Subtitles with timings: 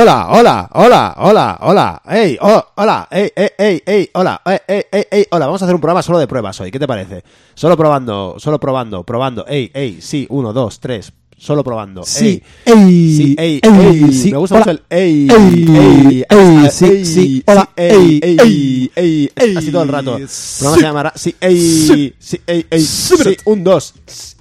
[0.00, 4.84] Hola, hola, hola, hola, hola, ey, oh, hola, ey, ey, ey, ey, hola, ey, ey,
[4.90, 7.22] ey, ey, hola, vamos a hacer un programa solo de pruebas hoy, ¿qué te parece?
[7.52, 11.12] Solo probando, solo probando, probando, ey, ey, sí, uno, dos, tres,
[11.42, 14.82] solo probando, Sí, ey, ey, sí, ey, ey, ey, sí, me gusta hola, mucho el
[14.90, 19.82] ey, ey, ey, ey, sí, ey, sí, hola, ey, ey, ey, ey, ey, así todo
[19.84, 23.94] el rato, el sí, programa se llamará, sí, ey, sí, ey, ey, sí, un, dos,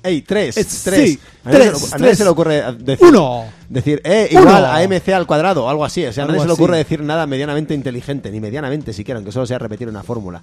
[0.03, 2.17] ey, tres, Es- tres, a nadie se le- a nadie tres.
[2.17, 3.45] se le ocurre decir Uno.
[3.69, 4.41] Decir, eh, Uno.
[4.41, 6.03] igual a MC al cuadrado o algo así.
[6.05, 9.31] O sea, a nadie se le ocurre decir nada medianamente inteligente, ni medianamente siquiera, aunque
[9.31, 10.41] solo sea repetir una fórmula.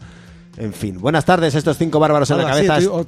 [0.56, 2.78] En fin, buenas tardes, estos cinco bárbaros en la cabeza.
[2.81, 3.05] tú-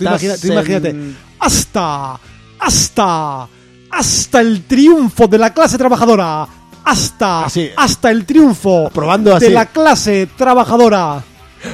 [0.52, 0.94] imagínate.
[1.38, 2.18] Hasta,
[2.60, 3.48] hasta,
[3.90, 6.46] hasta el triunfo de la clase trabajadora.
[6.84, 7.70] Hasta, Así.
[7.76, 9.46] hasta el triunfo Probando así.
[9.46, 11.22] de la clase trabajadora.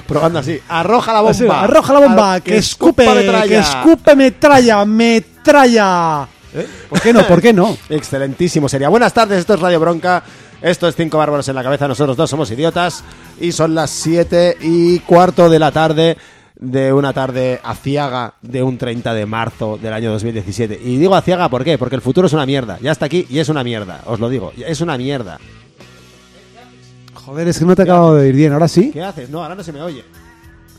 [0.08, 0.58] Probando así.
[0.68, 1.62] Arroja la Así, bomba.
[1.62, 3.46] arroja la bomba, Ar- que, escupe, metralla.
[3.48, 6.26] que escupe metralla, metralla.
[6.88, 7.26] ¿Por qué no?
[7.26, 7.76] ¿Por qué no?
[7.88, 8.88] Excelentísimo sería.
[8.88, 10.22] Buenas tardes, esto es Radio Bronca.
[10.62, 11.86] Esto es Cinco Bárbaros en la Cabeza.
[11.86, 13.04] Nosotros dos somos idiotas.
[13.40, 16.16] Y son las siete y cuarto de la tarde
[16.56, 20.80] de una tarde aciaga de un 30 de marzo del año 2017.
[20.84, 21.76] Y digo aciaga, ¿por qué?
[21.78, 22.78] Porque el futuro es una mierda.
[22.80, 24.02] Ya está aquí y es una mierda.
[24.06, 24.52] Os lo digo.
[24.56, 25.38] Es una mierda.
[27.14, 28.52] Joder, es que no te acabo de oír bien.
[28.52, 28.90] Ahora sí.
[28.92, 29.30] ¿Qué haces?
[29.30, 30.04] No, ahora no se me oye.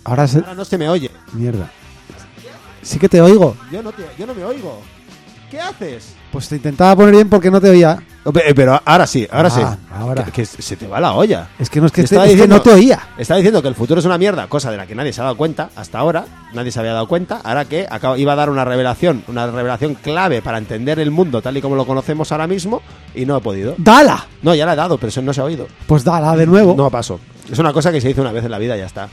[0.04, 0.40] Ahora se...
[0.40, 1.10] Ahora no se me oye.
[1.34, 1.70] Mierda.
[2.82, 3.58] Sí que te oigo.
[3.72, 4.80] Yo no, te- yo no me oigo.
[5.50, 6.14] ¿Qué haces?
[6.32, 8.02] Pues te intentaba poner bien porque no te oía.
[8.34, 9.62] Pe- Pero ahora sí, ahora sí.
[9.64, 10.24] Ah, ahora.
[10.26, 11.48] Que, que se te va la olla.
[11.60, 13.00] Es que no es que, Te te- estaba es que diciendo- no te oía.
[13.18, 15.26] Está diciendo que el futuro es una mierda, cosa de la que nadie se ha
[15.26, 16.26] dado cuenta hasta ahora.
[16.54, 17.42] Nadie se había dado cuenta.
[17.44, 21.42] Ahora que acaba- iba a dar una revelación, una revelación clave para entender el mundo
[21.42, 22.82] tal y como lo conocemos ahora mismo
[23.14, 23.76] y no he podido.
[23.78, 24.26] ¡Dala!
[24.42, 25.68] No, ya la he dado, pero eso no se ha oído.
[25.86, 26.74] Pues dala de nuevo.
[26.76, 27.20] No paso.
[27.52, 29.08] Es una cosa que se hizo una vez en la vida y ya está.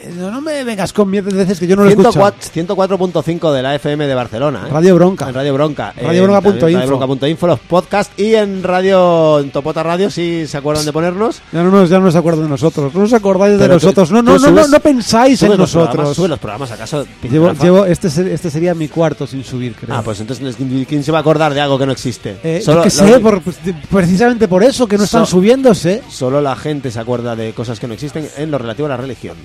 [0.00, 2.12] Eh, No, no me vengas con mierdas de veces que yo no lo escucho.
[2.12, 4.64] 104 104.5 de la FM de Barcelona.
[4.66, 4.70] ¿eh?
[4.70, 5.28] Radio Bronca.
[5.28, 5.92] En Radio Bronca.
[6.00, 6.66] Radiobronca.info.
[6.68, 11.40] En radiobronca.info, los podcasts y en Radio en Topota Radio, si se acuerdan de ponernos.
[11.52, 12.94] Ya no, nos, ya no os acordáis de nosotros.
[12.94, 14.10] No os acordáis de tú- nosotros.
[14.10, 16.16] No, no, no, no, pensáis en programas, nosotros.
[16.16, 17.06] sube los programas, ¿acaso?
[17.30, 19.96] Llevo, llevo, este, este sería mi cuarto sin subir, creo.
[19.96, 20.56] Ah, pues entonces,
[20.88, 22.36] ¿quién se va a acordar de algo que no existe?
[22.42, 26.02] Eh, Solo- sé, por- de- precisamente por eso, que no están subiéndose.
[26.08, 28.96] Solo la gente se acuerda de cosas que no existen en lo relativo a la
[28.96, 29.36] religión.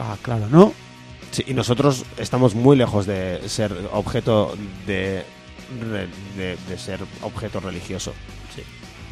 [0.00, 0.72] Ah, claro, ¿no?
[1.30, 4.52] Sí, y nosotros estamos muy lejos de ser objeto
[4.86, 5.22] de,
[6.36, 8.12] de, de ser objeto religioso.
[8.56, 8.62] Sí.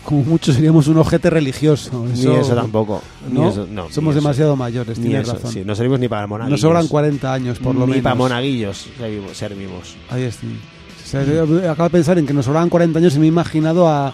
[0.04, 2.04] Como mucho seríamos un objeto religioso.
[2.12, 3.02] Ni eso tampoco.
[3.30, 3.48] Ni ¿no?
[3.50, 4.22] eso- no, ni Somos eso.
[4.24, 5.52] demasiado mayores, Ni tienes razón.
[5.52, 6.52] sí, no servimos ni para monaguillos.
[6.52, 8.02] Nos sobran 40 años, por lo ni menos.
[8.04, 9.36] para monaguillos servimos.
[9.36, 9.96] servimos.
[10.10, 10.46] Ahí está.
[11.70, 14.12] Acabo de pensar en que nos sobraban 40 años y me he imaginado a, a,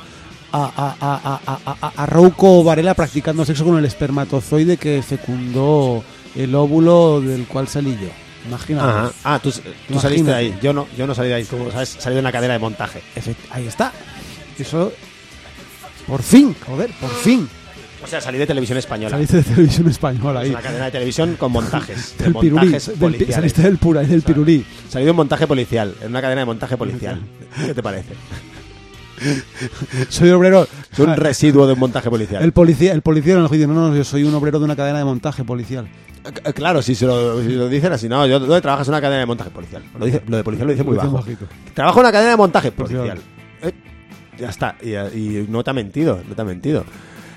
[0.53, 6.03] a, a, a, a, a- a Rouco Varela practicando sexo con el espermatozoide que fecundó
[6.37, 8.09] el óvulo del cual salí yo.
[8.47, 8.87] Imagínate.
[8.89, 9.13] Ajá.
[9.25, 9.51] Ah, tú,
[9.89, 10.59] tú saliste de ahí.
[10.63, 11.45] Yo no, yo no salí de ahí.
[11.45, 13.01] Tú has salido en la cadena de montaje.
[13.17, 13.93] Efect- Ahí está.
[14.59, 14.93] Eso.
[16.07, 17.49] Por fin, joder, por fin.
[18.03, 19.11] O sea, salí de televisión española.
[19.13, 20.51] Saliste de televisión española Es ahí.
[20.51, 22.15] una cadena de televisión con montajes.
[22.19, 22.51] de Del pirulí.
[22.67, 23.35] montajes del pi- policiales.
[23.35, 24.67] saliste del pura del pirulí.
[24.91, 25.95] Salí de un montaje policial.
[26.03, 27.23] En una cadena de montaje policial.
[27.67, 28.13] ¿Qué te parece?
[30.11, 30.67] Soy obrero.
[30.93, 32.43] Es un residuo de un montaje policial.
[32.43, 34.99] El policía, el policía nos dice, no, no, yo soy un obrero de una cadena
[34.99, 35.89] de montaje policial.
[36.25, 39.01] Eh, Claro, si, se lo, si lo dicen así, no, yo ¿dónde trabajas en una
[39.01, 39.83] cadena de montaje policial?
[39.99, 41.23] Lo, dice, lo de policial lo dice muy bajo.
[41.75, 43.19] Trabajo en una cadena de montaje Policial.
[43.63, 43.73] Eh,
[44.39, 46.85] ya está, y, y no te ha mentido, no te ha mentido.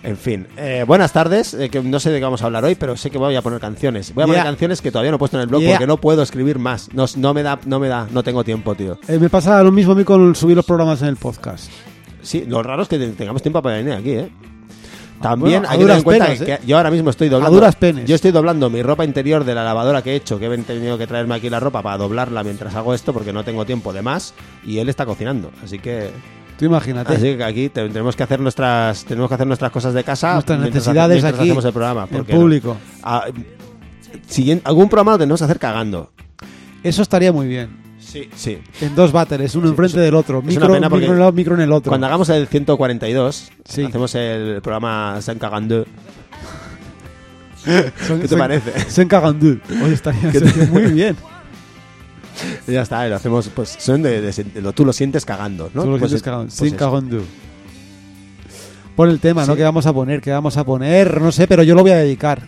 [0.04, 1.54] En fin, eh, buenas tardes.
[1.56, 3.42] eh, que no sé de qué vamos a hablar hoy, pero sé que voy a
[3.42, 4.14] poner canciones.
[4.14, 4.52] Voy a poner Yeah.
[4.52, 5.72] canciones que todavía no he puesto en el blog Yeah.
[5.74, 6.94] porque no puedo escribir más.
[6.94, 8.98] No, no me da, no me da, no tengo tiempo, tío.
[9.08, 11.70] Me pasa lo mismo a mí con subir los programas en el podcast.
[12.22, 14.30] Sí, lo raro es que te- tengamos tiempo para venir aquí, ¿eh?
[15.22, 16.60] También bueno, hay que tener en cuenta penas, que ¿eh?
[16.66, 17.56] yo ahora mismo estoy doblando.
[17.56, 18.06] A duras penas.
[18.06, 20.98] Yo estoy doblando mi ropa interior de la lavadora que he hecho, que he tenido
[20.98, 24.02] que traerme aquí la ropa para doblarla mientras hago esto porque no tengo tiempo de
[24.02, 24.34] más
[24.64, 25.52] y él está cocinando.
[25.64, 26.12] Así que
[26.58, 27.14] Tú imagínate.
[27.14, 30.34] Así que aquí te- tenemos que hacer nuestras tenemos que hacer nuestras cosas de casa
[30.34, 32.78] Nuestras necesidades mientras aquí, hacemos el programa en porque público.
[33.04, 33.26] Ah,
[34.28, 36.12] siguiente- algún programa lo tenemos que hacer cagando
[36.84, 37.87] Eso estaría muy bien.
[38.08, 40.40] Sí sí En dos váteres, uno enfrente del otro.
[40.40, 41.90] una Micro, pena porque micro en el lado, micro en el otro.
[41.92, 43.84] cuando hagamos el 142 Sí.
[43.84, 45.86] hacemos el programa San cagando
[48.08, 48.90] Son- ¿qué te parece?
[48.90, 49.60] Son cagandú.
[49.84, 51.18] Hoy estaría ¿Qué te- sería muy bien.
[52.68, 55.82] Ya está lo hacemos pues son de, de- de- lo- tú lo sientes cagando ¿no?
[55.84, 56.46] Tú lo Pues sientes es- cagando.
[56.46, 56.78] pues Sin eso.
[56.78, 57.24] cagandú.
[58.96, 59.56] Pon el tema, ¿no?
[59.56, 61.98] Que vamos a poner, que vamos a poner, no sé, pero yo lo voy a
[61.98, 62.42] dedicar.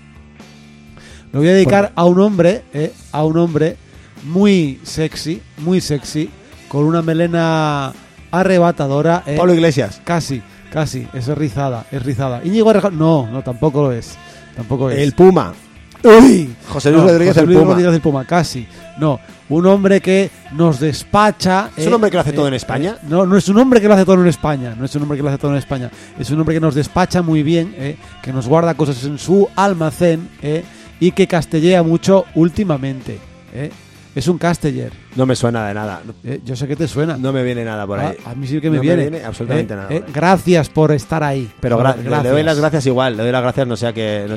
[1.31, 3.77] Lo voy a dedicar a un hombre, eh, a un hombre
[4.23, 6.29] muy sexy, muy sexy,
[6.67, 7.93] con una melena
[8.31, 9.23] arrebatadora.
[9.25, 12.41] eh, Pablo Iglesias Casi, casi, es rizada, es rizada.
[12.43, 14.15] Íñigo no, no, tampoco lo es.
[14.55, 14.99] Tampoco es.
[14.99, 15.53] el Puma
[16.03, 16.55] ¡Uy!
[16.69, 18.65] José Luis No, Rodríguez José el Puma Rodríguez del Puma, casi.
[18.97, 19.19] No,
[19.49, 21.71] un hombre que nos despacha.
[21.75, 22.95] ¿Es un eh, hombre que lo hace eh, todo en España?
[23.01, 24.75] eh, no, no es un hombre que lo hace todo en España.
[24.77, 25.91] No es un hombre que lo hace todo en España.
[26.17, 29.49] Es un hombre que nos despacha muy bien, eh, que nos guarda cosas en su
[29.55, 30.63] almacén eh,
[31.01, 33.19] y que castellea mucho últimamente.
[33.53, 33.71] eh.
[34.19, 34.91] Es un casteller.
[35.15, 36.39] no me suena de nada eh.
[36.45, 37.17] Yo sé que te suena.
[37.17, 39.09] no me viene nada por Ah, ahí a mí sí que me No me viene.
[39.09, 41.49] viene absolutamente Eh, nada eh, gracias por estar ahí.
[41.59, 42.23] Pero gra- Gracias.
[42.23, 44.25] le doy las gracias igual, le doy las gracias, no sea que.
[44.29, 44.35] No,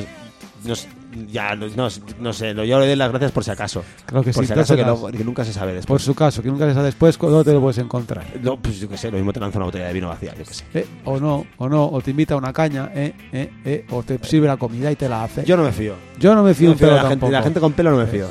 [0.70, 1.88] no- ya, no, no-
[2.20, 3.82] no sé, yo le doy las gracias por si acaso.
[4.06, 6.03] Creo que por sí, si acaso, que, no- que nunca se sabe Por después.
[6.03, 8.25] su caso, que nunca se sabe después cuándo te lo puedes encontrar.
[8.43, 10.44] No, pues yo qué sé, lo mismo te lanza una botella de vino vacía, yo
[10.44, 10.64] qué sé.
[10.75, 14.03] Eh, o no, o no, o te invita a una caña, eh, eh, eh, o
[14.03, 15.44] te sirve la comida y te la hace.
[15.44, 15.94] Yo no me fío.
[16.19, 17.31] Yo no me fío un me fío de la, gente, tampoco.
[17.31, 18.29] de la gente con pelo no me fío.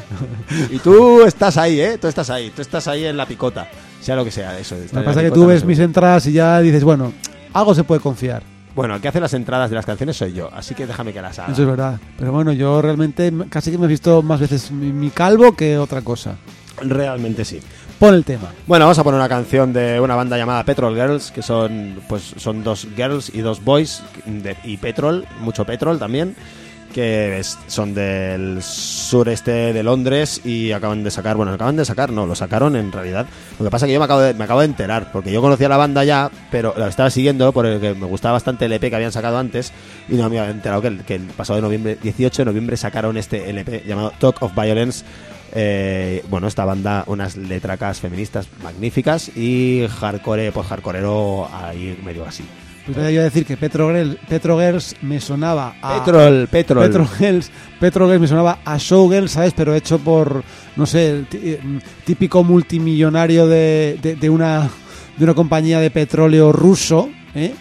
[0.70, 1.98] y tú estás ahí, ¿eh?
[1.98, 3.68] Tú estás ahí, tú estás ahí en la picota.
[4.00, 4.76] Sea lo que sea, eso.
[4.76, 7.12] Lo que pasa es que tú no ves mis entradas y ya dices, bueno,
[7.52, 8.42] algo se puede confiar.
[8.74, 11.20] Bueno, el que hace las entradas de las canciones soy yo, así que déjame que
[11.20, 11.52] las haga.
[11.52, 11.98] Eso es verdad.
[12.18, 15.76] Pero bueno, yo realmente casi que me he visto más veces mi, mi calvo que
[15.78, 16.36] otra cosa.
[16.80, 17.60] Realmente sí.
[17.98, 18.48] Pon el tema.
[18.66, 22.34] Bueno, vamos a poner una canción de una banda llamada Petrol Girls, que son pues
[22.36, 26.34] son dos girls y dos boys de- y petrol, mucho petrol también,
[26.92, 32.26] que son del sureste de Londres y acaban de sacar, bueno, acaban de sacar, no,
[32.26, 33.26] lo sacaron en realidad.
[33.58, 35.40] Lo que pasa es que yo me acabo de, me acabo de enterar, porque yo
[35.40, 38.96] conocía la banda ya, pero la estaba siguiendo porque me gustaba bastante el EP que
[38.96, 39.72] habían sacado antes
[40.08, 42.76] y no me había enterado que el, que el pasado de noviembre, 18 de noviembre
[42.76, 45.04] sacaron este LP llamado Talk of Violence
[45.54, 52.44] eh, bueno, esta banda, unas letracas feministas magníficas y hardcore, pues hardcoreero ahí medio así.
[52.84, 56.04] Pues voy a decir que Petro, Girl- Petro Girls me sonaba a...
[56.04, 56.84] Petrol, petrol.
[56.86, 59.52] Petro Girls, Petro Girls me sonaba a Showgirls, ¿sabes?
[59.56, 60.42] Pero hecho por,
[60.74, 61.60] no sé, eh,
[62.04, 64.68] típico multimillonario de, de, de una,
[65.16, 67.54] de una compañía de petróleo ruso, ¿eh?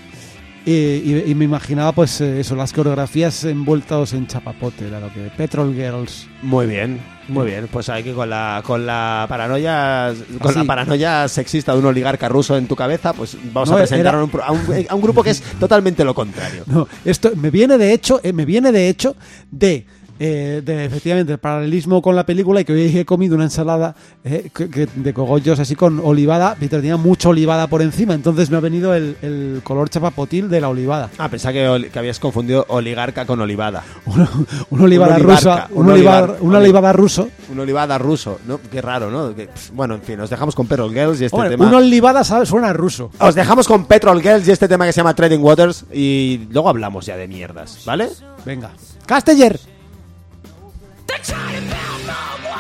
[0.66, 5.12] Y, y- y me imaginaba, pues, eh, eso, las coreografías envueltas en chapapote, era lo
[5.14, 5.20] que...
[5.38, 6.28] Petrol Girls.
[6.42, 7.00] Muy bien,
[7.32, 7.68] muy bien.
[7.72, 10.60] Pues hay que con la con la paranoia con Así.
[10.60, 14.14] la paranoia sexista de un oligarca ruso en tu cabeza, pues vamos No, a presentar
[14.14, 16.64] era- a, un, a un- a un grupo que es totalmente lo contrario.
[16.68, 19.16] No, esto me viene de hecho, eh, me viene de hecho
[19.50, 19.86] de,
[20.24, 23.96] eh, de efectivamente el paralelismo con la película y que hoy he comido una ensalada
[24.24, 28.52] eh, que- que- de cogollos así con olivada, pero tenía mucha olivada por encima, entonces
[28.52, 31.10] me ha venido el, el color chapapotil de la olivada.
[31.18, 33.84] Ah, pensaba que, habías confundido oligarca con olivada.
[34.06, 34.30] Una,
[34.70, 37.30] una olivada Un rusa, un una olivada, olivar- una oli- olivada ruso.
[37.52, 38.60] Un olivada ruso, ¿no?
[38.72, 39.36] Qué raro, ¿no?
[39.36, 41.68] Que, bueno, en fin, nos dejamos con Petrol Girls y este Hombre, tema.
[41.68, 43.10] una olivada suena ruso.
[43.20, 46.70] Os dejamos con Petrol Girls y este tema que se llama Trading Waters y luego
[46.70, 48.10] hablamos ya de mierdas, ¿vale?
[48.46, 48.70] Venga.
[49.08, 49.60] Casteller.
[51.12, 52.51] They try to build no more.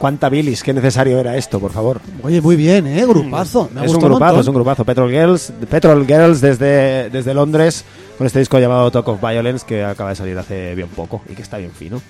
[0.00, 2.00] Cuánta bilis, qué necesario era esto, por favor.
[2.22, 3.04] Oye, muy bien, ¿eh?
[3.04, 3.68] Grupazo.
[3.74, 4.82] Me ha es un grupazo, es un grupazo.
[4.82, 7.84] Petrol Girls, Petrol Girls desde, desde Londres,
[8.16, 11.34] con este disco llamado Talk of Violence, que acaba de salir hace bien poco y
[11.34, 12.00] que está bien fino.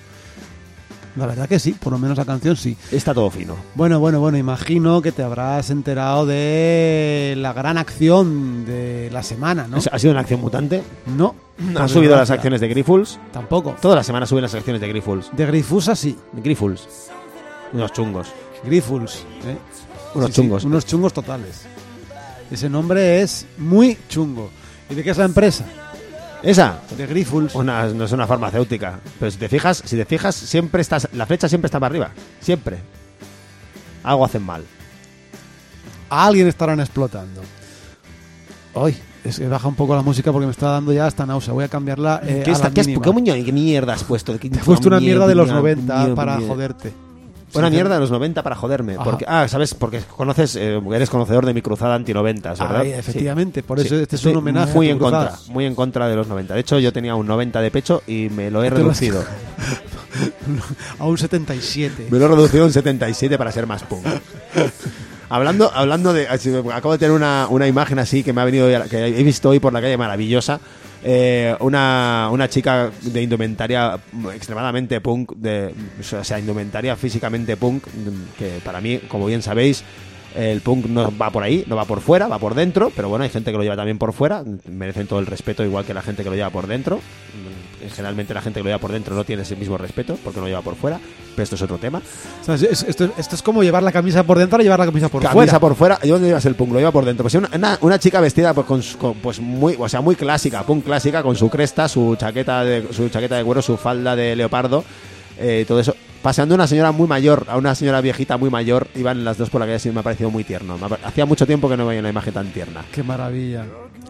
[1.17, 2.77] La verdad que sí, por lo menos la canción sí.
[2.93, 3.57] Está todo fino.
[3.75, 9.67] Bueno, bueno, bueno, imagino que te habrás enterado de la gran acción de la semana,
[9.67, 9.79] ¿no?
[9.91, 10.81] ¿Ha sido una acción mutante?
[11.17, 11.35] No.
[11.75, 13.19] Han subido las acciones de Grifols.
[13.33, 13.75] Tampoco.
[13.81, 15.29] Toda la semana suben las acciones de Grifols.
[15.35, 16.15] De Grifusa sí.
[16.31, 17.11] Grifols.
[17.73, 18.27] Unos chungos.
[18.63, 19.23] Grifuls.
[19.45, 19.57] ¿eh?
[20.15, 20.63] Unos Sí, sí, chungos.
[20.63, 21.61] unos chungos totales.
[22.51, 24.49] Ese nombre es muy chungo.
[24.89, 25.63] ¿Y de qué es la empresa?
[26.43, 26.79] Esa.
[26.97, 27.55] De Grifuls.
[27.55, 28.99] Una, no es una farmacéutica.
[29.19, 31.07] Pero si te fijas, si te fijas, siempre estás.
[31.13, 32.11] La flecha siempre está para arriba.
[32.41, 32.79] Siempre.
[34.03, 34.63] Algo hacen mal.
[36.09, 37.41] A alguien estarán explotando.
[38.73, 41.53] Hoy es que baja un poco la música porque me está dando ya hasta náusea.
[41.53, 42.21] Voy a cambiarla.
[42.23, 42.87] eh, ¿Qué, a está, la ¿qué, has-
[43.45, 44.37] qué mierda has puesto?
[44.39, 46.91] ¿Qué- Te he puesto una mierda de los mierda, 90 mierda, para joderte.
[47.53, 48.93] Una Sí, mierda de los 90 para joderme.
[48.95, 49.03] Ajá.
[49.03, 49.73] Porque, ah, ¿sabes?
[49.73, 52.81] Porque conoces, eh, eres conocedor de mi cruzada anti-90, ¿verdad?
[52.81, 53.87] Ay, efectivamente, por Sí.
[53.87, 56.53] eso este es un homenaje Muy a en contra, muy en contra de los 90.
[56.53, 59.23] De hecho, yo tenía un 90 de pecho y me lo he reducido.
[60.99, 62.07] A un 77.
[62.09, 64.05] Me lo he reducido a un 77 para ser más punk.
[65.29, 66.27] hablando, hablando de.
[66.27, 68.67] Acabo de tener una, una imagen así que me ha venido.
[68.89, 70.59] que he visto hoy por la calle maravillosa.
[71.03, 73.99] Eh, una, una chica de indumentaria
[74.35, 77.85] extremadamente punk, de, o sea, indumentaria físicamente punk,
[78.37, 79.83] que para mí, como bien sabéis,
[80.35, 83.23] el punk no va por ahí, no va por fuera, va por dentro, pero bueno,
[83.23, 86.01] hay gente que lo lleva también por fuera, merecen todo el respeto igual que la
[86.01, 86.99] gente que lo lleva por dentro.
[87.95, 90.45] Generalmente la gente que lo lleva por dentro no tiene ese mismo respeto porque lo
[90.47, 90.99] lleva por fuera,
[91.35, 91.99] pero esto es otro tema.
[92.87, 95.33] Esto, esto es como llevar la camisa por dentro o llevar la camisa por camisa
[95.33, 95.59] fuera.
[95.59, 95.99] por fuera.
[96.03, 96.73] ¿Y dónde llevas el punk?
[96.73, 97.23] Lo lleva por dentro.
[97.23, 100.61] Pues una, una, chica vestida pues, con, su- con- pues muy, o sea, muy clásica,
[100.63, 104.35] punk clásica, con su cresta, su chaqueta de, su chaqueta de cuero, su falda de
[104.35, 104.83] leopardo,
[105.39, 105.95] eh, todo eso.
[106.21, 109.59] Paseando una señora muy mayor, a una señora viejita muy mayor, iban las dos por
[109.59, 110.77] la calle y me ha parecido muy tierno.
[111.03, 112.83] Hacía mucho tiempo que no veía una imagen tan tierna.
[112.91, 113.65] Qué maravilla.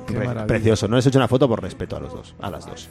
[0.05, 0.47] Qué Pre- maravilla.
[0.47, 0.87] precioso.
[0.89, 2.89] No les he hecho una foto por respeto a los dos, a las dos.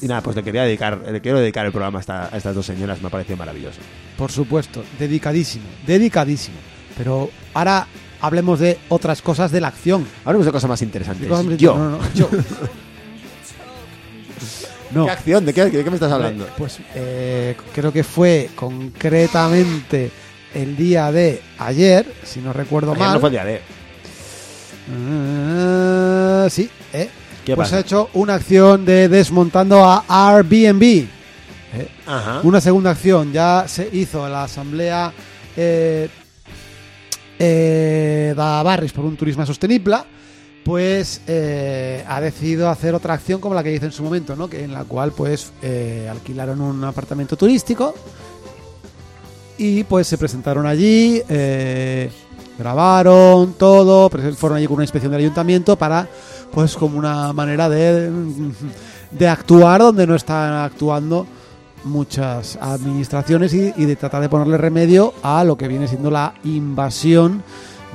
[0.00, 2.56] Y nada, pues le quería dedicar, le quiero dedicar el programa a, esta- a estas
[2.56, 3.78] dos señoras, me ha parecido maravilloso.
[4.18, 6.56] Por supuesto, dedicadísimo, dedicadísimo.
[6.98, 7.86] Pero ahora
[8.20, 10.04] hablemos de otras cosas de la acción.
[10.24, 11.28] Hablemos de cosas más interesantes.
[11.28, 11.76] Cosas Yo.
[11.78, 12.28] No, no, no, yo.
[14.94, 15.04] No.
[15.06, 15.44] ¿Qué acción?
[15.46, 16.46] ¿De qué, de qué me estás hablando?
[16.58, 20.10] Pues eh, creo que fue concretamente
[20.54, 23.14] el día de ayer, si no recuerdo Ayer mal.
[23.14, 23.60] no fue el día de.
[24.90, 27.08] Ah, sí, eh.
[27.44, 27.78] ¿Qué pues pasa?
[27.78, 31.06] ha hecho una acción de desmontando a Airbnb.
[32.06, 32.40] Ajá.
[32.42, 35.12] Una segunda acción ya se hizo en la asamblea
[35.56, 36.08] eh,
[37.38, 39.96] eh, da Barris por un turismo sostenible,
[40.64, 44.48] pues eh, ha decidido hacer otra acción como la que hice en su momento, ¿no?
[44.48, 47.94] Que en la cual pues eh, alquilaron un apartamento turístico
[49.58, 52.10] y pues se presentaron allí, eh,
[52.58, 56.08] grabaron todo, presen- fueron allí con una inspección del ayuntamiento para
[56.52, 58.10] pues como una manera de,
[59.10, 61.26] de actuar donde no están actuando
[61.84, 67.42] muchas administraciones y de tratar de ponerle remedio a lo que viene siendo la invasión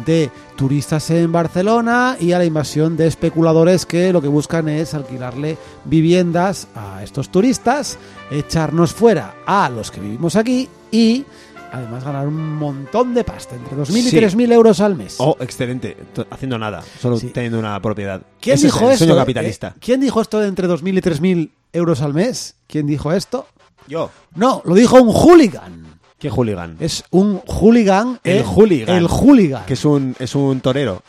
[0.05, 4.93] de turistas en Barcelona y a la invasión de especuladores que lo que buscan es
[4.93, 7.97] alquilarle viviendas a estos turistas,
[8.31, 11.23] echarnos fuera a los que vivimos aquí y
[11.71, 14.15] además ganar un montón de pasta, entre 2.000 Sí.
[14.15, 15.15] y 3.000 euros al mes.
[15.19, 15.95] Oh, excelente.
[16.29, 17.27] Haciendo nada, solo Sí.
[17.27, 18.21] teniendo una propiedad.
[18.41, 19.05] ¿Quién Ese es dijo el esto?
[19.05, 19.21] Sueño eh?
[19.21, 19.75] capitalista.
[19.79, 22.55] ¿Quién dijo esto de entre 2.000 y 3.000 euros al mes?
[22.67, 23.45] ¿Quién dijo esto?
[23.87, 24.09] Yo.
[24.35, 25.86] No, lo dijo un hooligan.
[26.19, 26.77] ¿Qué hooligan?
[26.79, 28.19] Es un hooligan.
[28.23, 28.95] El eh, hooligan.
[28.97, 29.65] El hooligan.
[29.65, 31.03] Que es un, es un torero.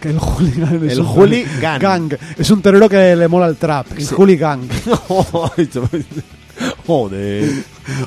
[0.00, 1.78] Que el hooligan es El un hooligan.
[1.80, 2.14] gang.
[2.38, 3.92] Es un torero que le mola el trap.
[3.92, 4.14] El Sí.
[4.14, 4.66] hooligan.
[6.86, 7.50] Joder.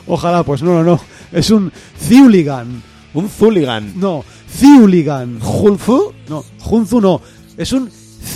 [0.08, 1.00] Ojalá, pues no, no, no.
[1.32, 2.82] Es un ciuligan.
[3.14, 3.94] Un hooligan.
[4.00, 5.40] No, ciuligan.
[5.40, 6.14] ¿Junfu?
[6.30, 7.22] No, junzu no.
[7.58, 7.90] Es un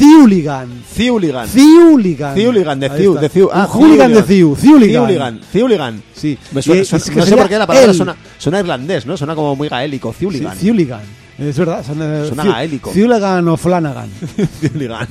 [0.05, 0.83] ciuligan.
[0.93, 1.47] Ciuligan.
[1.47, 2.35] Ciuligan.
[2.35, 3.49] Ciuligan, de Ciu, de Ciu.
[3.53, 4.27] Ah, hooligan de Ciuligan.
[4.27, 4.55] Ciu.
[4.55, 5.05] Ciuligan.
[5.07, 5.39] Ciuligan.
[5.51, 6.03] Ciuligan.
[6.13, 6.37] Sí.
[6.51, 9.15] Me suena- Y- suena- no sé por qué la palabra suena, suena irlandés, ¿no?
[9.17, 10.11] Suena como muy gaélico.
[10.13, 10.57] Sí, Ciuligan.
[10.57, 11.01] Ciuligan.
[11.37, 11.79] Es verdad.
[11.81, 12.91] Eh, Suena Ciu- gaélico.
[12.91, 14.09] Ciuligan o Flanagan.
[14.61, 15.07] Ciuligan.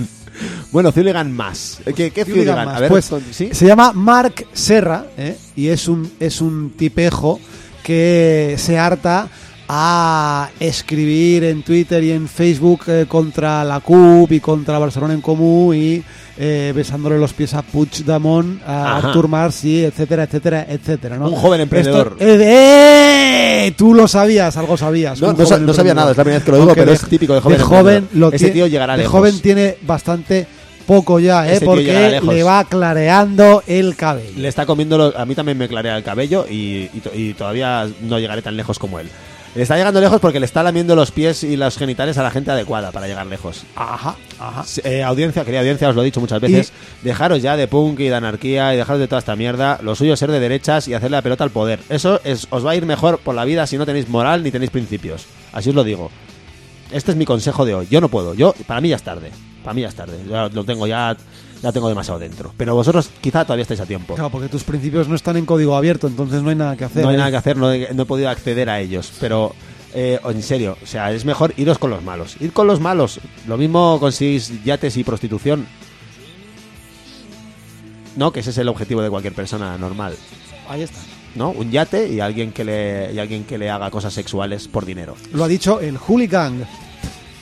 [0.72, 1.80] Bueno, Ciuligan más.
[1.84, 2.64] ¿Qué, qué Ciuligan Ciuligan?
[2.66, 2.76] más.
[2.76, 3.48] A ver, Pues, ¿sí?
[3.52, 5.36] Se llama Mark Serra ¿eh?
[5.56, 7.40] y es un, es un tipejo
[7.82, 9.28] que se harta
[9.72, 15.20] a escribir en Twitter y en Facebook eh, contra la CUP y contra Barcelona en
[15.20, 16.02] Comú y
[16.36, 19.06] eh, besándole los pies a Puigdemont, a Ajá.
[19.08, 21.18] Artur Mas, y etcétera, etcétera, etcétera.
[21.18, 21.28] ¿no?
[21.28, 22.16] Un joven emprendedor.
[22.18, 23.72] Esto- eh.
[23.76, 25.20] Tú lo sabías, algo sabías.
[25.20, 26.96] No, no no sabía nada, es la primera vez que lo digo, Aunque pero de-
[26.96, 29.12] es típico de joven De joven, lo Ese tío llegará de lejos.
[29.12, 30.48] joven tiene bastante
[30.84, 31.56] poco ya, ¿eh?
[31.56, 34.32] Ese porque le va clareando el cabello.
[34.36, 37.86] Le está comiendo, lo- a mí también me clarea el cabello y, y y todavía
[38.02, 39.08] no llegaré tan lejos como él.
[39.54, 42.30] Le está llegando lejos porque le está lamiendo los pies y los genitales a la
[42.30, 43.64] gente adecuada para llegar lejos.
[43.74, 44.64] Ajá, ajá.
[44.84, 46.72] Eh, audiencia, querida audiencia, os lo he dicho muchas veces.
[47.02, 49.80] Dejaros ya de punk y de anarquía y dejaros de toda esta mierda.
[49.82, 51.80] Lo suyo es ser de derechas y hacerle la pelota al poder.
[51.88, 54.52] Eso es, os va a ir mejor por la vida si no tenéis moral ni
[54.52, 55.26] tenéis principios.
[55.52, 56.12] Así os lo digo.
[56.92, 57.88] Este es mi consejo de hoy.
[57.90, 58.34] Yo no puedo.
[58.34, 59.32] Yo, para mí ya es tarde.
[59.64, 60.16] Para mí ya es tarde.
[60.28, 61.16] Ya lo tengo ya,
[61.62, 62.52] ya tengo demasiado dentro.
[62.56, 64.14] Pero vosotros quizá todavía estáis a tiempo.
[64.14, 67.02] Claro, porque tus principios no están en código abierto, entonces no hay nada que hacer.
[67.02, 67.18] No hay ¿eh?
[67.18, 69.12] nada que hacer, no he, no he podido acceder a ellos.
[69.20, 69.54] Pero,
[69.94, 72.36] eh, en serio, o sea, es mejor iros con los malos.
[72.40, 73.20] Ir con los malos.
[73.46, 75.66] Lo mismo conseguís yates y prostitución.
[78.16, 80.14] No, que ese es el objetivo de cualquier persona normal.
[80.68, 80.98] Ahí está.
[81.34, 81.50] ¿No?
[81.50, 85.14] Un yate y alguien que le, y alguien que le haga cosas sexuales por dinero.
[85.32, 86.66] Lo ha dicho el hooligan.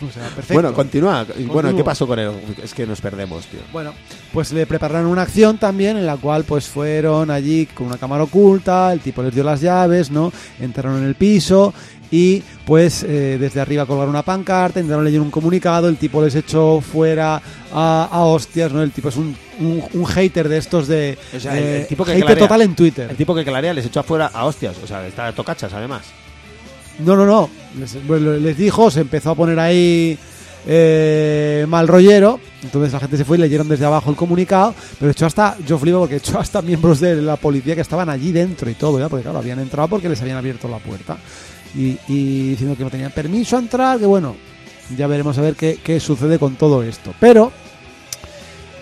[0.08, 0.54] O sea, perfecto.
[0.54, 1.26] Bueno, continúa.
[1.46, 1.76] Bueno.
[1.76, 2.30] ¿qué pasó con él?
[2.62, 3.61] Es que nos perdemos, tío.
[3.72, 3.92] Bueno,
[4.32, 8.22] pues le prepararon una acción también en la cual pues fueron allí con una cámara
[8.24, 10.32] oculta, el tipo les dio las llaves, ¿no?
[10.61, 11.74] Entraron en el piso
[12.11, 16.34] y pues eh, desde arriba colgaron una pancarta, intentaron leer un comunicado, el tipo les
[16.37, 18.82] echó fuera a, a hostias, ¿no?
[18.82, 21.18] El tipo es un, un, un hater de estos de...
[21.37, 23.11] O sea, el- eh, el tipo que hater clarea- total en Twitter.
[23.11, 24.76] El tipo que clarea les echó afuera a hostias.
[24.82, 26.02] O sea, está tocachas, además.
[26.98, 27.48] No, no, no.
[27.78, 30.18] Les, bueno, les dijo, se empezó a poner ahí
[30.66, 32.40] eh, mal rollero.
[32.62, 34.74] Entonces la gente se fue y leyeron desde abajo el comunicado.
[34.98, 38.32] Pero echó hasta, yo flipo porque echó hasta miembros de la policía que estaban allí
[38.32, 39.08] dentro y todo, ¿ya?
[39.08, 41.16] Porque claro, habían entrado porque les habían abierto la puerta.
[41.74, 44.34] Y, y diciendo que no tenían permiso a entrar, que bueno,
[44.96, 47.14] ya veremos a ver qué, qué sucede con todo esto.
[47.20, 47.52] Pero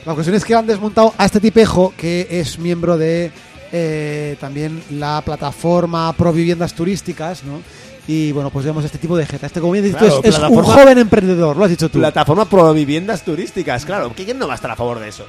[0.05, 3.33] la cuestión es que han desmontado a este tipejo que es miembro de
[3.73, 7.61] eh, también la plataforma Pro Viviendas Turísticas, ¿no?
[8.09, 9.47] Y bueno, pues vemos este tipo de gente.
[9.47, 11.99] Este, como bien dices, Claro, tú, es, es un joven emprendedor, lo has dicho tú.
[11.99, 14.13] Plataforma pro viviendas turísticas, claro.
[14.15, 15.25] ¿Quién no va a estar a favor de eso?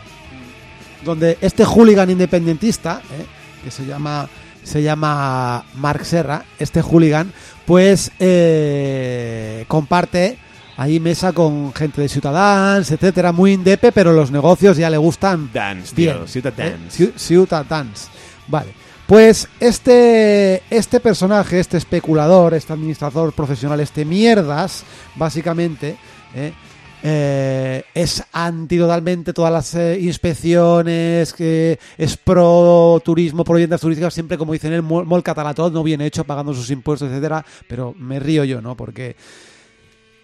[1.05, 3.25] donde este hooligan independentista, ¿eh?
[3.63, 4.27] que se llama
[4.63, 7.31] se llama Mark Serra, este hooligan,
[7.65, 10.37] pues eh, comparte
[10.75, 15.49] ahí mesa con gente de Ciutadans, etcétera, muy indepe, pero los negocios ya le gustan
[15.53, 16.17] Dance, bien.
[16.17, 16.27] tío.
[16.27, 16.99] Ciudadans.
[16.99, 17.03] ¿eh?
[17.05, 18.09] Ciu- Ciutadans.
[18.47, 18.71] Vale.
[19.07, 24.83] Pues este, este personaje, este especulador, este administrador profesional, este mierdas,
[25.15, 25.95] básicamente,
[26.35, 26.51] ¿eh?
[27.03, 34.13] Eh, es anti totalmente todas las eh, inspecciones, que es pro turismo, pro viviendas turísticas,
[34.13, 35.05] siempre como dicen el mol
[35.71, 38.75] no bien hecho, pagando sus impuestos, etcétera, pero me río yo, ¿no?
[38.75, 39.15] Porque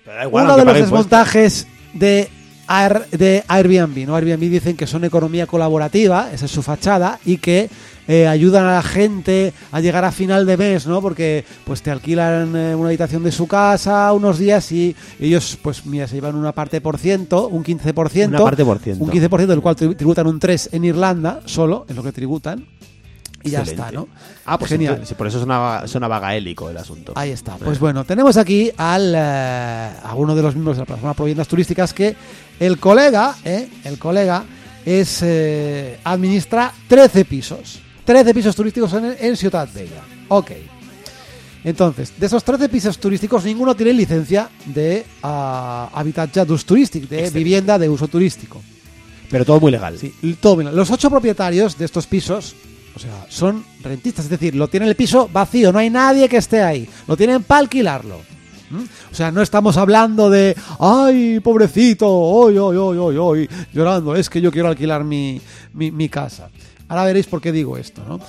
[0.04, 0.89] Pero igual, uno de los impuestos.
[0.91, 2.28] desmontajes de,
[2.67, 4.15] Air- de Airbnb, ¿no?
[4.15, 7.69] Airbnb dicen que son economía colaborativa, esa es su fachada, y que
[8.08, 11.02] eh, ayudan a la gente a llegar a final de mes, ¿no?
[11.02, 15.86] Porque pues te alquilan eh, una habitación de su casa unos días y ellos, pues
[15.86, 18.28] mira, se llevan una parte por ciento, un 15%.
[18.28, 19.04] Una parte por ciento.
[19.04, 22.66] Un 15% del cual tri- tributan un 3 en Irlanda, solo, es lo que tributan.
[23.46, 24.08] Y ya está, ¿no?
[24.46, 24.94] Ah, pues Genial.
[24.94, 27.12] entonces, por eso sonaba, sonaba gaélico el asunto.
[27.16, 27.58] Ahí está.
[27.58, 31.50] Pues bueno, tenemos aquí al, eh, a uno de los miembros de la plataforma Proviendas
[31.50, 32.16] Turísticas que
[32.62, 34.46] el colega, eh, el colega,
[34.86, 37.82] es eh, administra 13 pisos.
[38.06, 40.02] 13 pisos turísticos en, en Ciudad Bella.
[40.30, 40.52] Ok.
[41.63, 47.16] Entonces, de esos 13 pisos turísticos, ninguno tiene licencia de uh, habitatge d'ús turístico, de
[47.20, 47.39] Excelente.
[47.39, 48.62] vivienda de uso turístico.
[49.30, 49.98] Pero todo muy legal.
[49.98, 50.76] Sí, todo bien.
[50.76, 52.54] Los ocho propietarios de estos pisos,
[52.96, 56.38] o sea, son rentistas, es decir, lo tienen el piso vacío, no hay nadie que
[56.38, 58.20] esté ahí, lo tienen para alquilarlo.
[58.70, 58.84] ¿Mm?
[59.12, 64.30] O sea, no estamos hablando de, ay, pobrecito, hoy, hoy, hoy, hoy, hoy, llorando, es
[64.30, 65.39] que yo quiero alquilar mi,
[65.74, 66.50] mi, mi casa.
[66.89, 68.19] Ahora veréis por qué digo esto, ¿no?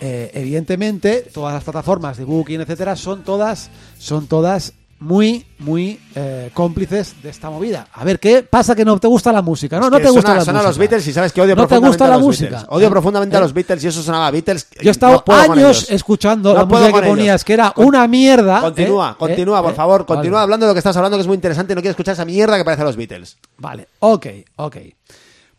[0.00, 6.50] Eh, evidentemente, todas las plataformas de Booking, etcétera, son todas, son todas muy, muy eh,
[6.52, 7.86] cómplices de esta movida.
[7.94, 9.78] A ver, ¿qué pasa que no te gusta la música?
[9.80, 10.68] No, no te gusta suena- la suena música.
[10.68, 12.50] a los Beatles y sabes que odio ¿No te profundamente gusta a la los música?
[12.50, 12.66] Beatles.
[12.70, 12.90] Odio ¿Eh?
[12.90, 14.66] profundamente a los Beatles y eso sonaba a Beatles.
[14.82, 17.44] Yo he estado no años escuchando No la música que ponías, ellos.
[17.44, 18.60] que era Con- una mierda.
[18.60, 20.04] Continúa, continúa, por favor.
[20.04, 20.42] Continúa Vale.
[20.44, 21.74] hablando de lo que estás hablando, que es muy interesante.
[21.74, 23.38] No quiero escuchar esa mierda que parece a los Beatles.
[23.56, 24.76] Vale, ok, ok.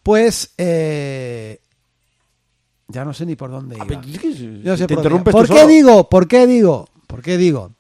[0.03, 1.59] Pues, eh,
[2.91, 3.85] ya no sé ni por dónde iba.
[4.63, 5.39] Yo no sé Te por dónde interrumpes iba.
[5.41, 5.67] ¿Por qué solo.
[5.67, 6.09] digo?
[6.09, 6.87] ¿Por qué digo?
[7.07, 7.71] ¿Por qué digo?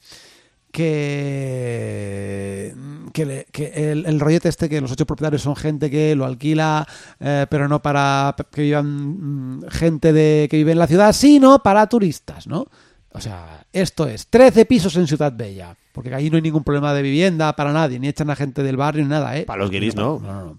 [0.71, 2.73] Que,
[3.13, 6.25] que, le- que el, el rollete este que los ocho propietarios son gente que lo
[6.25, 6.87] alquila,
[7.19, 11.61] eh, pero no para que vivan mm, gente de, que vive en la ciudad, sino
[11.63, 12.67] para turistas, ¿no?
[13.13, 16.93] O sea, esto es 13 pisos en Ciudad Bella, porque ahí no hay ningún problema
[16.93, 19.43] de vivienda para nadie, ni echan a gente del barrio ni nada, ¿eh?
[19.43, 20.19] Para los guiris, ¿no?
[20.23, 20.57] No, no, no.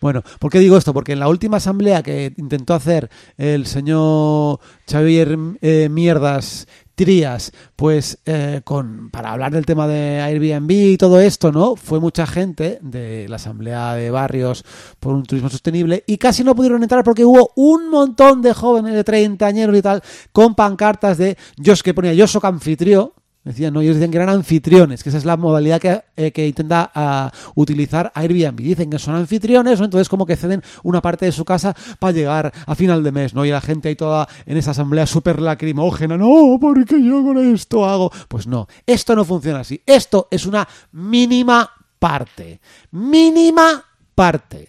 [0.00, 0.94] Bueno, ¿por qué digo esto?
[0.94, 6.66] Porque en la última asamblea que intentó hacer el señor Xavier eh, Mierdas
[7.00, 11.74] anfitrías, pues eh, con para hablar del tema de Airbnb y todo esto, ¿no?
[11.74, 14.64] Fue mucha gente de la Asamblea de Barrios
[14.98, 18.92] por un turismo sostenible y casi no pudieron entrar porque hubo un montón de jóvenes
[18.92, 23.72] de 30 años y tal con pancartas de yo que ponía yo soy anfitrión Decían,
[23.72, 26.90] no, ellos decían que eran anfitriones, que esa es la modalidad que, eh, que intenta
[26.94, 28.56] ah, utilizar Airbnb.
[28.56, 29.86] Dicen que son anfitriones, ¿no?
[29.86, 33.32] entonces como que ceden una parte de su casa para llegar a final de mes,
[33.32, 33.46] ¿no?
[33.46, 37.38] Y la gente ahí toda en esa asamblea súper lacrimógena, no, ¿por qué yo con
[37.38, 38.12] esto hago?
[38.28, 39.82] Pues no, esto no funciona así.
[39.86, 42.60] Esto es una mínima parte.
[42.90, 43.82] Mínima
[44.14, 44.68] parte.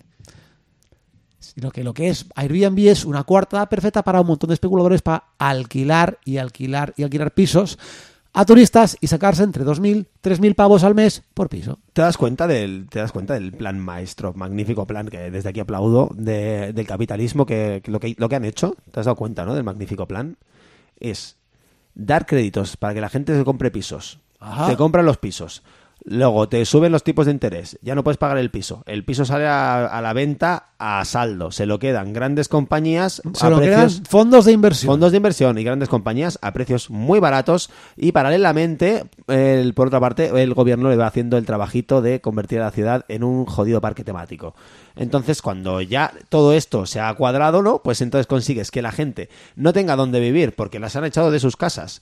[1.40, 5.02] Sino que lo que es Airbnb es una cuarta perfecta para un montón de especuladores
[5.02, 7.78] para alquilar y alquilar y alquilar pisos
[8.34, 11.80] a turistas y sacarse entre 2.000, 3.000 pavos al mes por piso.
[11.94, 15.60] ¿Te das cuenta del, te das cuenta del plan maestro, magnífico plan que desde aquí
[15.60, 18.76] aplaudo de- del capitalismo que, que lo que lo que han hecho?
[18.91, 19.54] ¿Te has dado cuenta, no?
[19.54, 20.38] Del magnífico plan
[21.00, 21.38] es
[21.94, 24.20] dar créditos para que la gente se compre pisos.
[24.39, 24.70] Ajá.
[24.70, 25.62] Te compran los pisos.
[26.04, 27.78] Luego te suben los tipos de interés.
[27.84, 28.82] Ya no puedes pagar el piso.
[28.88, 31.52] El piso sale a, a la venta a saldo.
[31.52, 34.92] Se lo quedan grandes compañías Se a lo precios quedan fondos de inversión.
[34.92, 40.00] fondos de inversión y grandes compañías a precios muy baratos y paralelamente, el- por otra
[40.00, 43.46] parte, el gobierno le va haciendo el trabajito de convertir a la ciudad en un
[43.46, 44.56] jodido parque temático.
[44.96, 47.84] Entonces, cuando ya todo esto se ha cuadrado, ¿no?
[47.84, 51.40] Pues entonces consigues que la gente no tenga dónde vivir porque las han echado de
[51.40, 52.02] sus casas.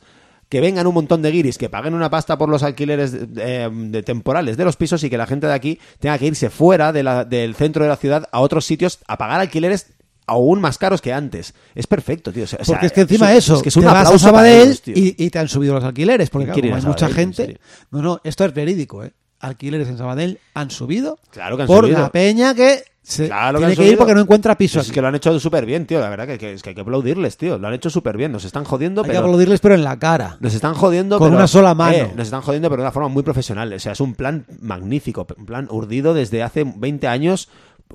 [0.50, 4.02] Que vengan un montón de guiris, que paguen una pasta por los alquileres eh, de
[4.04, 7.04] temporales de los pisos y que la gente de aquí tenga que irse fuera de
[7.04, 9.94] la- del centro de la ciudad a otros sitios a pagar alquileres
[10.26, 11.54] aún más caros que antes.
[11.76, 12.44] Es perfecto, tío.
[12.46, 14.18] O sea, Porque es que encima es- eso, es que es te un vas a
[14.20, 16.30] Sabadell ellos, y, y te han subido los alquileres.
[16.32, 17.60] Porque ¿Quién claro, quiere ir como a hay mucha gente.
[17.92, 19.12] No, no, esto es verídico, ¿eh?
[19.40, 22.00] Alquileres en Sabadell han subido Claro que han por subido.
[22.02, 24.80] la peña que se Claro que tiene que ir porque no encuentra piso.
[24.80, 24.94] Es aquí.
[24.94, 26.00] que lo han hecho súper bien, tío.
[26.00, 27.58] La verdad que, que- es que hay que aplaudirles, tío.
[27.58, 28.32] Lo han hecho súper bien.
[28.32, 29.22] Nos están jodiendo, Hay que pero...
[29.22, 30.38] aplaudirles, pero en la cara.
[30.42, 31.96] Nos están jodiendo Con pero- una sola mano.
[31.98, 33.74] eh, nos están jodiendo pero de una forma muy profesional.
[33.74, 35.26] O sea, es un plan magnífico.
[35.38, 37.50] Un plan urdido desde hace 20 años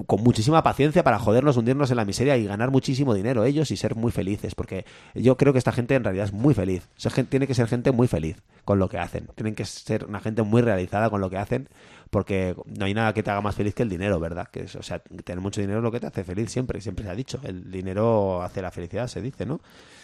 [0.07, 3.77] con muchísima paciencia para jodernos, hundirnos en la miseria y ganar muchísimo dinero ellos y
[3.77, 4.55] ser muy felices.
[4.55, 6.89] Porque yo creo que esta gente en realidad es muy feliz.
[6.97, 9.29] O sea, tiene que ser gente muy feliz con lo que hacen.
[9.35, 11.69] Tienen que ser una gente muy realizada con lo que hacen.
[12.11, 14.47] Porque no hay nada que te haga más feliz que el dinero, ¿verdad?
[14.49, 16.81] Que es- o sea, tener mucho dinero es lo que te hace feliz siempre.
[16.81, 17.41] Siempre se ha dicho.
[17.43, 19.61] El dinero hace la felicidad, se dice, ¿no?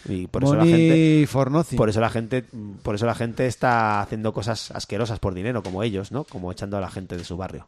[0.09, 1.27] Y por eso la gente...
[1.27, 1.77] For.
[1.77, 2.43] Por eso la gente,
[2.83, 6.23] por eso la gente está haciendo cosas asquerosas por dinero, como ellos, ¿no?
[6.25, 7.67] Como echando a la gente de su barrio.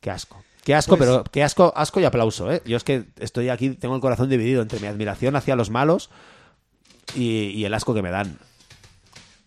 [0.00, 0.42] Qué asco.
[0.64, 2.62] Qué asco, Pues- pero qué asco, asco y aplauso, ¿eh?
[2.64, 6.08] Yo es que estoy aquí, tengo el corazón dividido entre mi admiración hacia los malos
[7.14, 8.38] y, y el asco que me dan.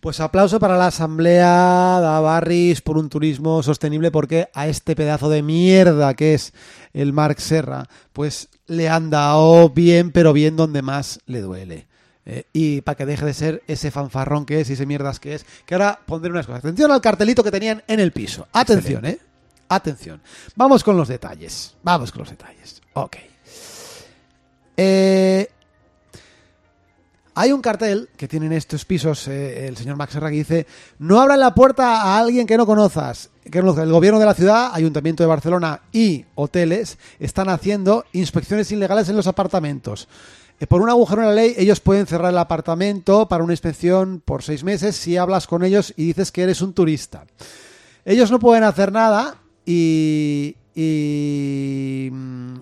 [0.00, 5.28] Pues aplauso para la Asamblea de Barris por un turismo sostenible porque a este pedazo
[5.30, 6.52] de mierda que es
[6.92, 11.86] el Marc Serra, pues le han dado bien, pero bien donde más le duele.
[12.24, 15.34] Eh, y para que deje de ser ese fanfarrón que es y ese mierdas que
[15.34, 16.60] es, que ahora pondré unas cosas.
[16.60, 18.46] Atención al cartelito que tenían en el piso.
[18.52, 19.18] Atención, ¿eh?
[19.68, 20.22] Atención.
[20.54, 21.74] Vamos con los detalles.
[21.82, 22.80] Vamos con los detalles.
[22.94, 23.16] Ok.
[24.76, 25.48] Eh,
[27.34, 30.66] hay un cartel que tienen estos pisos, eh, el señor Max Serra, que dice,
[30.98, 33.30] no abran la puerta a alguien que no conozcas.
[33.50, 39.08] Que el gobierno de la ciudad, Ayuntamiento de Barcelona y hoteles están haciendo inspecciones ilegales
[39.08, 40.08] en los apartamentos.
[40.58, 44.22] Eh, Por un agujero en la ley, ellos pueden cerrar el apartamento para una inspección
[44.24, 47.26] por seis meses si hablas con ellos y dices que eres un turista.
[48.04, 50.56] Ellos no pueden hacer nada y...
[50.74, 52.54] y, mm,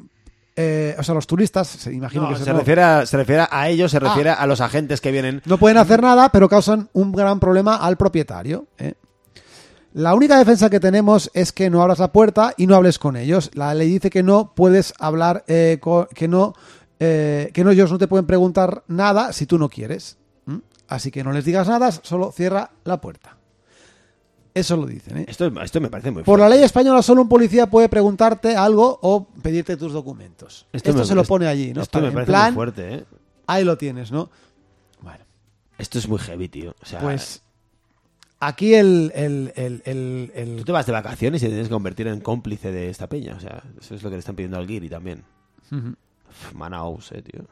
[0.57, 3.45] eh, o sea, los turistas, se imagino No, que se, se- refiere a, se refiere
[3.51, 5.43] a ellos, se refiere a los agentes que vienen.
[5.47, 8.69] no pueden hacer nada, pero causan un gran problema al propietario.
[8.79, 8.95] ¿eh?
[9.95, 13.17] La única defensa que tenemos es que no abras la puerta y no hables con
[13.17, 13.51] ellos.
[13.55, 15.81] La ley dice que no puedes hablar, eh,
[16.15, 16.55] que no,
[16.99, 20.19] que no ellos no te pueden preguntar nada si tú no quieres.
[20.87, 23.37] Así que no les digas nada, solo cierra la puerta.
[24.55, 25.19] Eso lo dicen.
[25.19, 25.25] ¿eh?
[25.29, 26.57] Esto, esto me parece muy Por la fuerte.
[26.59, 30.67] ley española solo un policía puede preguntarte algo o pedirte tus documentos.
[30.73, 31.83] Esto, me- se lo pone allí, ¿no?
[31.83, 33.05] Esto me en parece plan, muy fuerte, ¿eh?
[33.49, 34.31] ahí lo tienes, ¿no?
[35.01, 35.25] Bueno.
[35.77, 36.75] Esto es muy heavy, tío.
[36.81, 37.43] O sea, Pues
[38.39, 42.07] aquí el, el, el, el- Tú te vas de vacaciones y te tienes que convertir
[42.07, 43.35] en cómplice de esta peña.
[43.35, 45.25] O sea, eso es lo que le están pidiendo al Guiri también.
[46.55, 47.45] Manaus, eh, tío.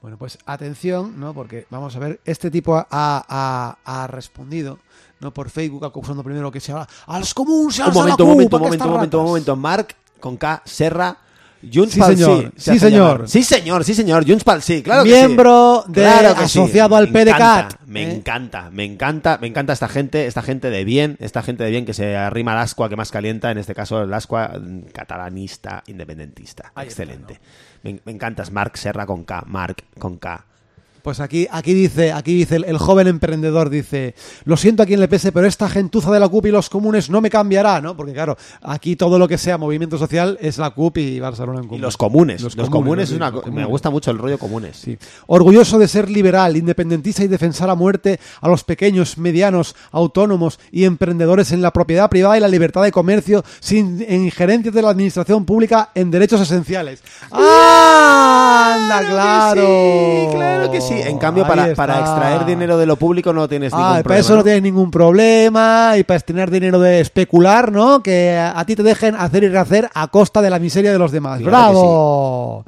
[0.00, 1.34] Bueno, pues atención, ¿no?
[1.34, 4.78] Porque vamos a ver, este tipo ha, ha- ha respondido,
[5.20, 5.32] ¿no?
[5.32, 8.62] Por Facebook, acusando primero que se habla a los comuns, Un momento, un momento, un
[8.62, 9.56] momento, un momento, un momento.
[9.56, 11.16] Marc con K, Serra,
[11.62, 12.52] Junts Sí, señor.
[12.56, 13.28] se Sí, señor.
[13.28, 14.26] Sí, señor, sí, señor.
[14.26, 15.92] Junts pal sí, claro que Miembro sí.
[15.92, 16.58] de- Claro que sí.
[16.58, 18.14] asociado al Me encanta, PDCAT, Me ¿eh?
[18.14, 21.84] encanta, me encanta, me encanta esta gente, esta gente de bien, esta gente de bien
[21.84, 25.82] que se arrima al ascua que más calienta, en este caso el ascua mm, catalanista,
[25.86, 26.72] independentista.
[26.74, 27.40] Ahí está, Excelente.
[27.82, 30.46] me, me encantas, Marc Serra con K, Marc con K.
[31.02, 35.00] Pues aquí, aquí dice, aquí dice el, el joven emprendedor dice, lo siento a quien
[35.00, 37.96] le pese, pero esta gentuza de la CUP y los comunes no me cambiará, ¿no?
[37.96, 41.64] Porque claro, aquí todo lo que sea movimiento social es la CUP y Barcelona en
[41.64, 41.80] Y común.
[41.82, 42.42] los comunes.
[42.42, 44.76] Los Los, comunes, es una Me gusta mucho el rollo comunes.
[44.76, 44.98] Sí.
[45.26, 50.84] Orgulloso de ser liberal, independentista y defensar a muerte a los pequeños, medianos, autónomos y
[50.84, 55.44] emprendedores en la propiedad privada y la libertad de comercio sin injerencias de la administración
[55.44, 57.02] pública en derechos esenciales.
[57.30, 58.74] ¡Ah!
[58.74, 59.62] ¡Anda, claro!
[59.62, 60.89] Sí, claro que sí.
[60.92, 64.08] En cambio, para, para extraer dinero de lo público no tienes ningún Ah, y problema.
[64.08, 64.44] para eso no ¿no?
[64.44, 68.02] tienes ningún problema y para tener dinero de especular, ¿no?
[68.02, 71.12] Que a, ti te dejen hacer y rehacer a costa de la miseria de los
[71.12, 71.40] demás.
[71.40, 72.64] Claro ¡Bravo!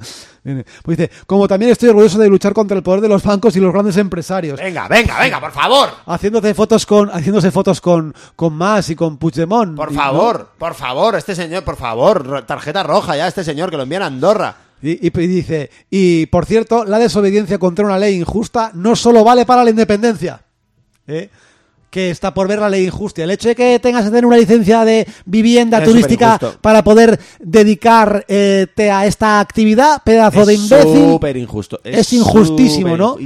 [0.83, 3.61] Pues dice, como también estoy orgulloso de luchar contra el poder de los bancos y
[3.61, 4.59] los grandes empresarios.
[4.59, 5.91] Venga, venga, venga, por favor.
[6.07, 9.77] Haciéndose fotos con, haciéndose fotos con, con Mas y con Puigdemont.
[9.77, 13.85] Por favor, por favor, este señor, por favor, tarjeta roja ya, este señor que lo
[13.85, 14.57] envían a Andorra.
[14.83, 19.63] Y dice, y por cierto, la desobediencia contra una ley injusta no solo vale para
[19.63, 20.43] la independencia.
[21.07, 21.31] ¿eh?
[21.93, 23.23] Que está por ver la ley injusta.
[23.23, 27.21] El hecho de que tengas que tener una licencia de vivienda Es turística para poder
[27.77, 31.11] dedicarte a esta actividad, pedazo de imbécil.
[31.11, 31.81] súper injusto.
[31.85, 33.17] Es injustísimo, ¿no?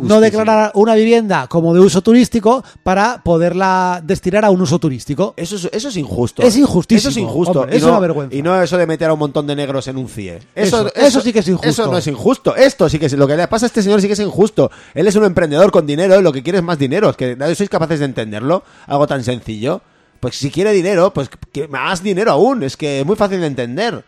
[0.00, 5.32] No declarar una vivienda como de uso turístico para poderla destinar a un uso turístico.
[5.36, 6.42] Eso es, eso es injusto.
[6.42, 7.60] Es injustísimo, Eso es injusto.
[7.60, 8.36] hombre, Y es no- una vergüenza.
[8.36, 10.40] Y no eso de meter a un montón de negros en un CIE.
[10.54, 11.68] Eso- eso sí que es injusto.
[11.70, 12.54] Eso no es injusto.
[12.54, 13.12] Esto sí que es.
[13.14, 14.70] Lo que le pasa a este señor sí que es injusto.
[14.94, 17.08] Él es un emprendedor con dinero y lo que quiere es más dinero.
[17.08, 18.62] Es que nadie sois capaces de entenderlo.
[18.86, 19.82] Algo tan sencillo.
[20.20, 22.62] Pues si quiere dinero, pues que más dinero aún.
[22.62, 24.04] Es que es muy fácil de entender.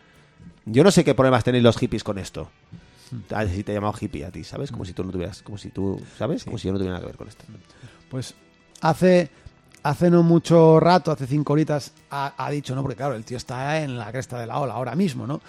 [0.67, 2.49] Yo no sé qué problemas tenéis los hippies con esto.
[3.31, 4.71] Ah, si te he llamado hippie a ti, ¿sabes?
[4.71, 6.45] Como si tú no tuvieras, como si tú, ¿sabes?
[6.45, 7.45] Como si yo no tuviera nada que ver con esto.
[8.09, 8.35] Pues
[8.81, 9.31] hace,
[9.83, 12.83] hace no mucho rato, hace cinco horitas, ha, ha dicho, ¿no?
[12.83, 15.41] Porque claro, el tío está en la cresta de la ola ahora mismo, ¿no?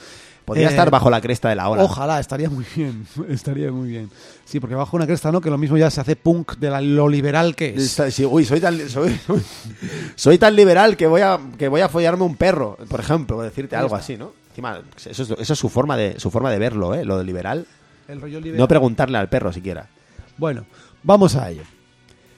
[0.52, 1.84] Podría Eh, estar bajo la cresta de la ola.
[1.84, 4.10] Ojalá, estaría muy bien, estaría muy bien.
[4.46, 5.40] Sí, porque bajo una cresta, ¿no?
[5.42, 8.00] Que lo mismo ya se hace punk de la- lo liberal que es.
[8.10, 9.18] Sí, uy, soy tan, soy,
[10.16, 13.46] soy tan liberal que voy a que voy a follarme un perro, por ejemplo, por
[13.46, 14.34] decirte algo así, ¿no?
[14.50, 17.06] Encima, eso es, eso es su forma de su forma de verlo, ¿eh?
[17.06, 17.66] Lo de liberal.
[18.08, 18.60] El rollo liberal.
[18.60, 19.88] No preguntarle al perro siquiera.
[20.38, 20.66] Bueno,
[21.04, 21.64] vamos a ello.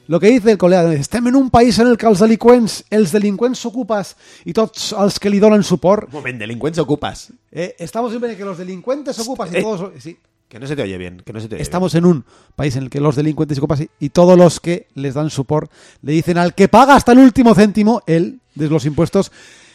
[0.07, 2.83] Lo que dice el colega, dice, estem en un país en el que els delinqüents,
[2.91, 6.09] els delinqüents s'ocupes i tots els que li donen suport.
[6.11, 7.31] Un moment, delincuente ocupas.
[7.51, 9.61] Eh, estamos en el que los delincuentes ocupas y Eh.
[9.61, 9.91] todos...
[10.01, 10.17] Sí,
[10.49, 12.75] Que no se te oye bien, que no se te oye Estamos en un país
[12.75, 15.71] en el que los delincuentes y copas y todos los que les dan support
[16.03, 19.31] le dicen al que paga hasta el último céntimo, él, de los impuestos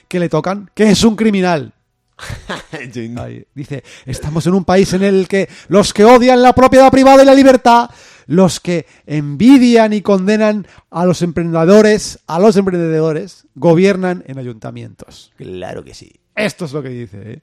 [0.07, 1.73] que le tocan, que es un criminal.
[2.95, 3.19] bien.
[3.19, 7.23] Ahí, dice, estamos en un país en el que los que odian la propiedad privada
[7.23, 7.91] y la libertad,
[8.29, 15.33] los que envidian y condenan a los emprendedores, a los emprendedores, gobiernan en ayuntamientos.
[15.37, 16.13] Claro que sí.
[16.37, 17.41] Esto es lo que dice, ¿eh?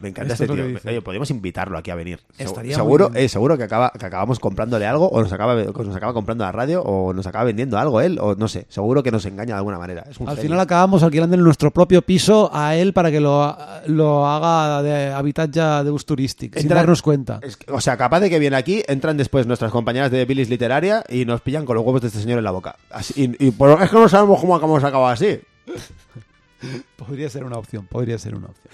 [0.00, 0.64] Me encanta Esto este es lo tío.
[0.66, 0.88] que dice.
[0.90, 2.18] Oye, podríamos invitarlo aquí a venir.
[2.38, 3.24] Segu- Estaría seguro, bien.
[3.24, 6.44] eh, seguro que acaba que acabamos comprándole algo o nos acaba o nos acaba comprando
[6.44, 8.66] la radio o nos acaba vendiendo algo él o no sé.
[8.68, 10.04] Seguro que nos engaña de alguna manera.
[10.10, 10.48] Es un Al genio.
[10.50, 13.56] final acabamos alquilando en nuestro propio piso a él para que lo,
[13.86, 17.40] lo haga de habitatge de bus turístic, sin darnos cuenta.
[17.42, 20.50] Es que- o sea, capaz de que viene aquí, entran después nuestras compañeras de Billis
[20.50, 22.76] Literaria y nos pillan con los huevos de este señor en la boca.
[22.90, 25.40] Así- y, y por- es que no sabemos cómo acabamos acabado así.
[26.96, 28.72] Podría ser una opción, podría ser una opción.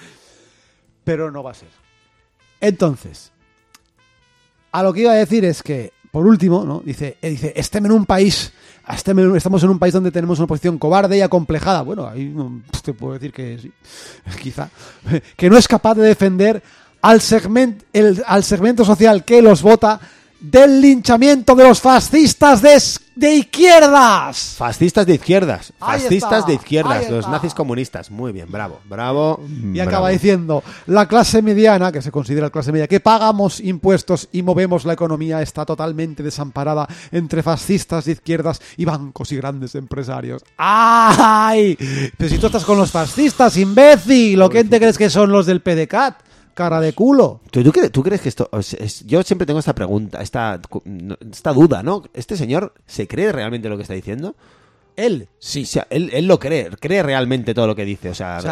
[1.05, 1.69] Pero no va a ser.
[2.61, 3.33] Entonces,
[4.71, 6.81] a lo que iba a decir es que, por último, ¿no?
[6.85, 8.53] Dice, eh, dice, estem en un país,
[8.89, 11.83] estamos en un país donde tenemos una posición cobarde y acomplejada.
[11.83, 12.35] Bueno, ahí
[12.85, 13.73] te puedo decir que sí,
[14.43, 14.71] quizá.
[15.37, 16.63] Que no es capaz de defender
[17.01, 20.01] al, segment, el- al segmento social que los vota
[20.43, 22.83] del linchamiento de los fascistas de,
[23.15, 24.57] de izquierdas.
[24.59, 25.73] Fascistas de izquierdas.
[25.79, 27.09] Fascistas está, de izquierdas.
[27.09, 28.11] Los nazis comunistas.
[28.11, 28.81] Muy bien, bravo.
[28.89, 29.41] Bravo.
[29.49, 29.89] Y bravo.
[29.89, 34.85] acaba diciendo, la clase mediana, que se considera clase media, que pagamos impuestos y movemos
[34.85, 40.43] la economía, está totalmente desamparada entre fascistas de izquierdas y bancos y grandes empresarios.
[40.57, 41.79] ¡Ay!
[42.19, 45.47] Pero si tú estás con los fascistas, imbécil, ¿lo que te crees que son los
[45.47, 46.32] del PDCAT?
[46.55, 47.41] Cara de culo.
[47.51, 48.49] ¿Tú, tú cre- tú crees que esto.?
[48.53, 50.61] o es- yo siempre tengo esta pregunta, esta,
[51.31, 52.03] esta duda, ¿no?
[52.13, 54.37] ¿Este señor se cree realmente lo que está diciendo?
[54.97, 55.29] Él,
[55.65, 58.11] O sea, él, él lo cree, cree realmente todo lo que dice.
[58.11, 58.43] O sea, O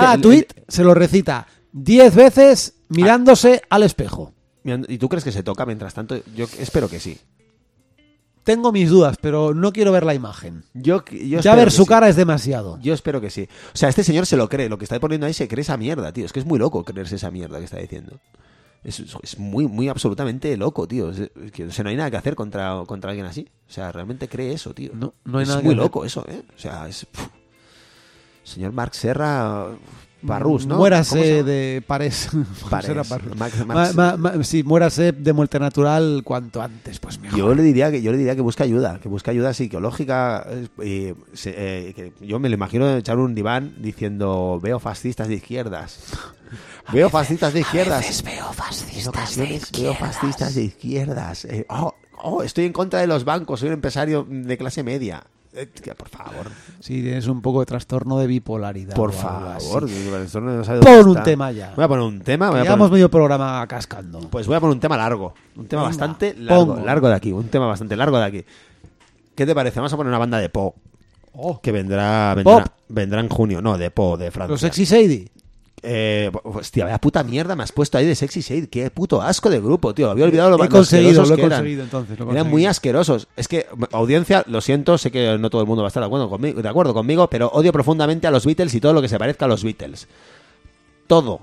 [0.00, 4.32] cada él- tuit se lo recita 10 veces mirándose al espejo.
[4.64, 6.16] ¿Y tú crees que se toca mientras tanto?
[6.36, 7.18] Yo espero que sí.
[8.44, 10.64] Tengo mis dudas, pero no quiero ver la imagen.
[10.74, 11.88] Yo, yo Ya ver su sí.
[11.88, 12.78] cara es demasiado.
[12.80, 13.48] Yo espero que sí.
[13.74, 14.68] O sea, este señor se lo cree.
[14.68, 16.24] Lo que está poniendo ahí se cree esa mierda, tío.
[16.24, 18.18] Es que es muy loco creerse esa mierda que está diciendo.
[18.82, 21.10] Es, es muy, muy absolutamente loco, tío.
[21.10, 23.46] Es, es que, o sea, no hay nada que hacer contra, contra alguien así.
[23.68, 24.92] O sea, realmente cree eso, tío.
[24.94, 26.42] No- no hay es nada muy loco eso, ¿eh?
[26.56, 27.06] O sea, es...
[28.42, 29.66] Señor Mark Serra...
[30.26, 30.74] Parrus, ¿no?
[30.74, 31.82] ¿Cómo se Muérase de.
[33.36, 37.38] Max- Ma- ma- ma- sí, muérase de muerte natural cuanto antes, pues mejor.
[37.38, 40.46] Yo le diría que yo le diría que busque ayuda, que busque ayuda psicológica.
[40.82, 45.34] eh, se- eh, que yo me lo imagino echar un diván diciendo veo fascistas de
[45.34, 45.98] izquierdas.
[46.92, 48.24] Veo fascistas de izquierdas.
[48.24, 51.44] veo fascistas En ocasiones veo fascistas de izquierdas.
[51.44, 55.22] Eh, oh, oh, estoy en contra de los bancos, soy un empresario de clase media.
[55.52, 56.46] Eh, que, por favor,
[56.78, 58.94] Si tienes un poco de trastorno de bipolaridad.
[58.94, 59.88] por favor.
[60.24, 61.22] esto no sabe Pon un está.
[61.24, 61.72] tema ya.
[61.74, 62.50] Voy a poner un tema.
[62.50, 64.20] Voy a poner- medio programa cascando.
[64.30, 65.34] Pues voy a poner un tema largo.
[65.56, 66.66] Un tema Venga, bastante largo.
[66.74, 66.84] pongo.
[66.86, 67.32] Largo de aquí.
[67.32, 68.44] Un tema bastante largo de aquí.
[69.34, 69.80] ¿Qué te parece?
[69.80, 70.74] Vamos a poner una banda de Po.
[71.32, 72.34] Oh, Que vendrá,
[72.88, 73.60] vendrá en junio.
[73.62, 74.52] No, de Po, de Francia.
[74.52, 75.28] los Sexy Sadie.
[75.82, 78.68] Eh, hostia, vaya puta mierda me has puesto ahí de Sexy Shade.
[78.68, 80.10] Qué puto asco de grupo, tío.
[80.10, 81.58] Había olvidado lo He lo conseguido, lo he que eran.
[81.60, 82.18] conseguido entonces.
[82.18, 83.28] lo he Eran muy asquerosos.
[83.36, 86.06] Es que, audiencia, lo siento, sé que no todo el mundo va a estar de
[86.06, 89.08] acuerdo conmigo, de acuerdo conmigo, pero odio profundamente a los Beatles y todo lo que
[89.08, 90.06] se parezca a los Beatles.
[91.06, 91.40] Todo,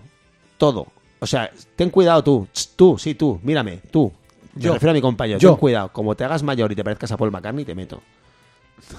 [0.57, 0.87] todo.
[1.19, 4.11] O sea, ten cuidado tú, tú, sí, tú, mírame, tú.
[4.53, 4.73] Me Yo.
[4.73, 5.49] refiero a mi compañero, Yo.
[5.49, 5.91] ten cuidado.
[5.91, 8.01] Como te hagas mayor y te parezcas a Paul McCartney, te meto.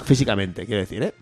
[0.04, 1.14] Físicamente, quiero decir, ¿eh?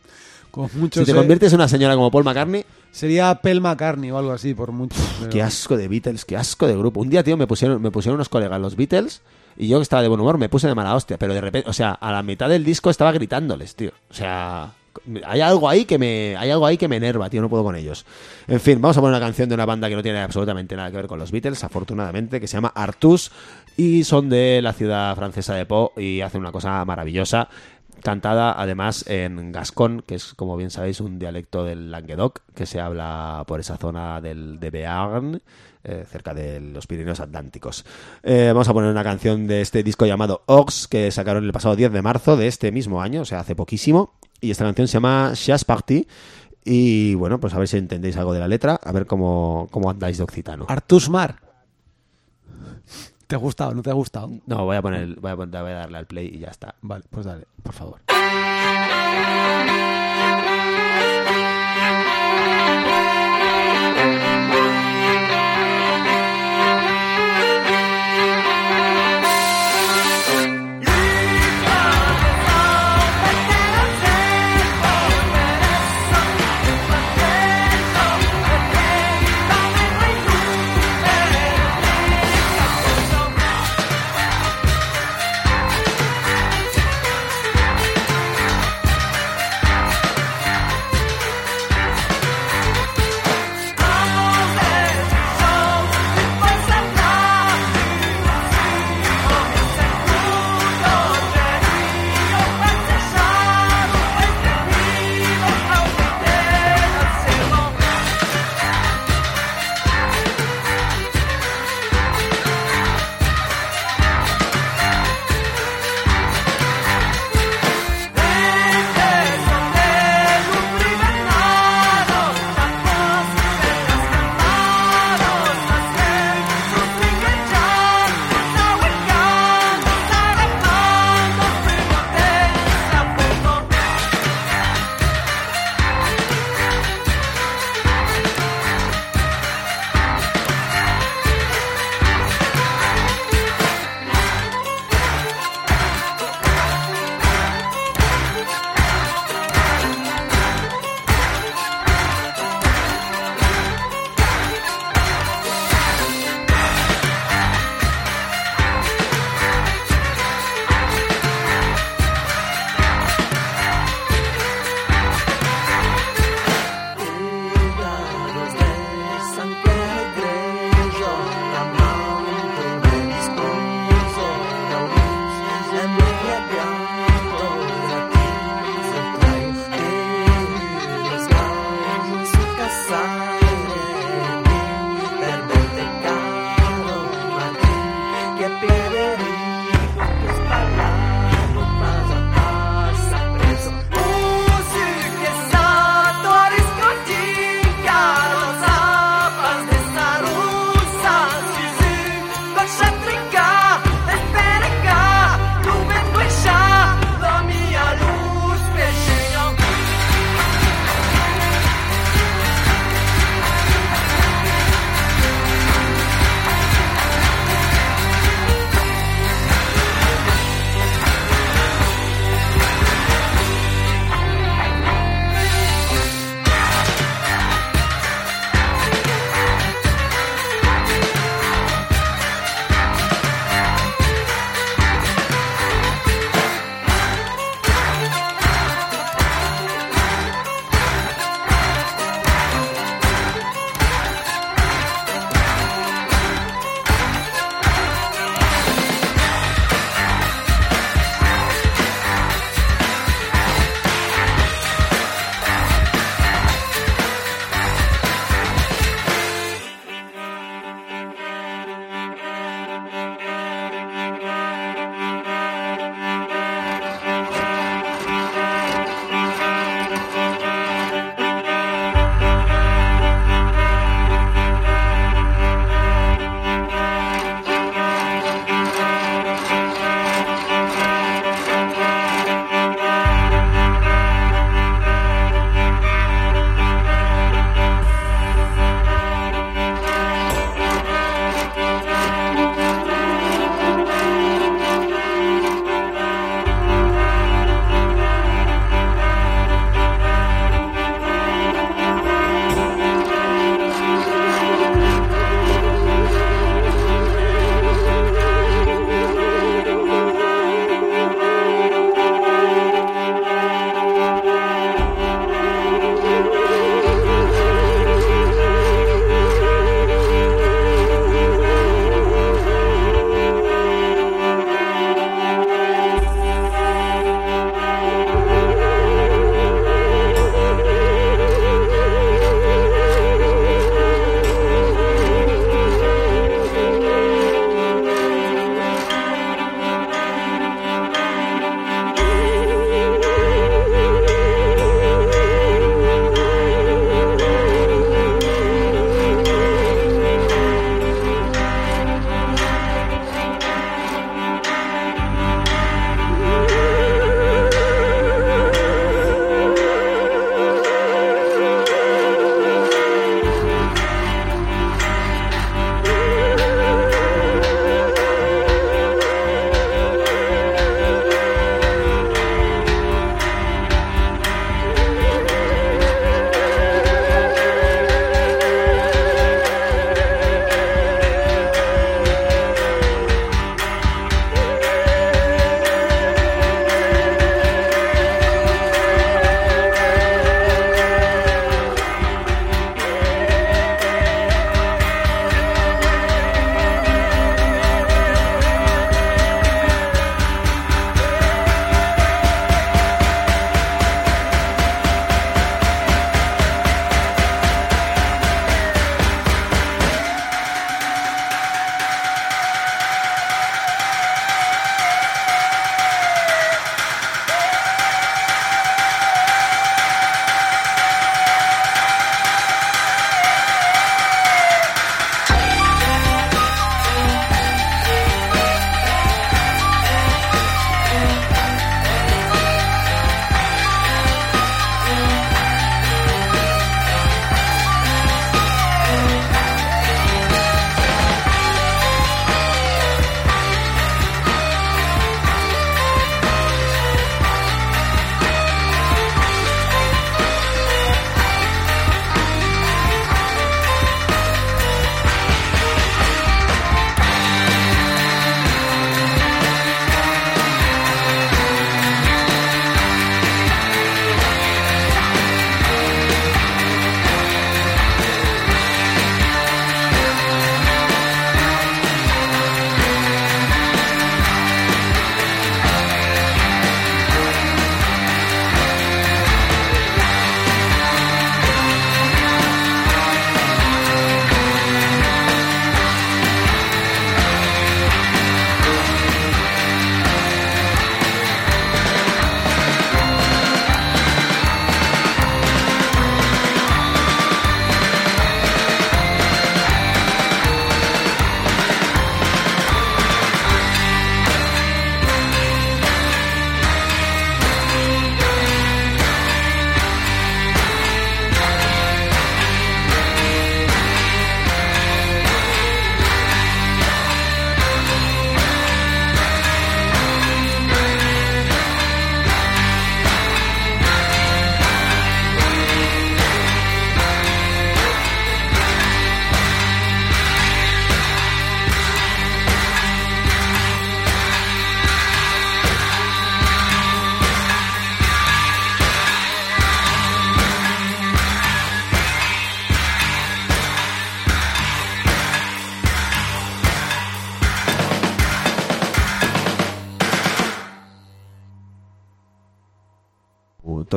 [0.57, 4.17] Con Si te eh, conviertes en una señora como Paul McCartney, Sería Pel McCartney o
[4.17, 4.97] algo así, por mucho.
[5.19, 7.01] pero- Qué asco de Beatles, qué asco de grupo.
[7.01, 9.21] Un día, tío, me pusieron, me pusieron unos colegas los Beatles
[9.59, 11.69] y yo que estaba de buen humor me puse de mala hostia, pero de repente,
[11.69, 13.91] o sea, a la mitad del disco estaba gritándoles, tío.
[14.11, 14.73] O sea,
[15.27, 17.77] hay algo ahí que me hay algo ahí que me enerva, tío, no puedo con
[17.77, 18.07] ellos.
[18.49, 20.91] En fin, vamos a poner una canción de una banda que no tiene absolutamente nada
[20.91, 23.31] que ver con los Beatles, afortunadamente, que se llama Artus
[23.77, 27.49] y son de la ciudad francesa de Po y hacen una cosa maravillosa.
[28.03, 32.81] Cantada además en gascón, que es como bien sabéis un dialecto del Languedoc, que se
[32.81, 35.43] habla por esa zona del, de Bearn,
[35.85, 37.85] eh, cerca de los Pirineos Atlánticos.
[38.23, 41.77] Eh, vamos a poner una canción de este disco llamado Ox, que sacaron el pasado
[41.77, 44.15] 10 de marzo de este mismo año, o sea, hace poquísimo.
[44.41, 46.07] Y esta canción se llama Chas Party.
[46.65, 49.89] Y bueno, pues a ver si entendéis algo de la letra, a ver cómo, cómo
[49.89, 50.67] andáis de occitano.
[50.69, 51.46] Artus Mar.
[53.27, 53.75] ¿Te ha gustado?
[53.75, 54.31] ¿No te ha gustado?
[54.47, 56.77] No, voy a poner, voy a, voy a darle al play y ya está.
[56.81, 58.01] Vale, pues dale, por favor.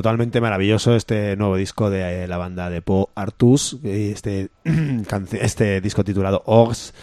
[0.10, 4.49] Totalmente maravilloso este nuevo disco de eh, la banda de Po Artus, este,
[5.34, 6.95] este disco titulado Ogs,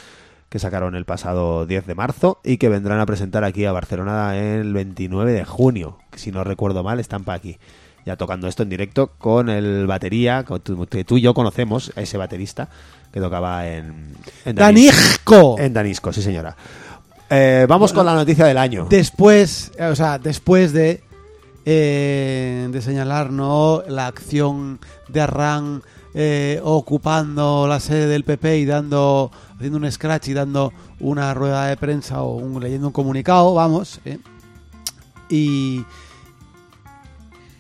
[0.49, 4.37] que sacaron el pasado 10 de marzo y que vendrán a presentar aquí a Barcelona
[4.37, 5.99] el 29 de junio.
[6.17, 7.59] Si no recuerdo mal, están para aquí.
[8.05, 10.45] Ya tocando esto en directo con el batería,
[10.91, 12.69] que tú y yo conocemos, a ese baterista
[13.13, 15.61] que tocaba en, en ¡Danijco!
[15.61, 16.57] En Danisco, sí señora.
[17.31, 18.87] Eh, vamos con la noticia del año.
[18.89, 21.03] Después, eh, o sea, después de,
[21.67, 23.83] eh, de señalar ¿no?
[23.89, 25.83] la acción de Arran
[26.15, 31.67] eh, ocupando la sede del PP y dando haciendo un scratch y dando una rueda
[31.67, 34.19] de prensa o un, leyendo un comunicado, vamos, ¿eh?
[35.29, 35.85] y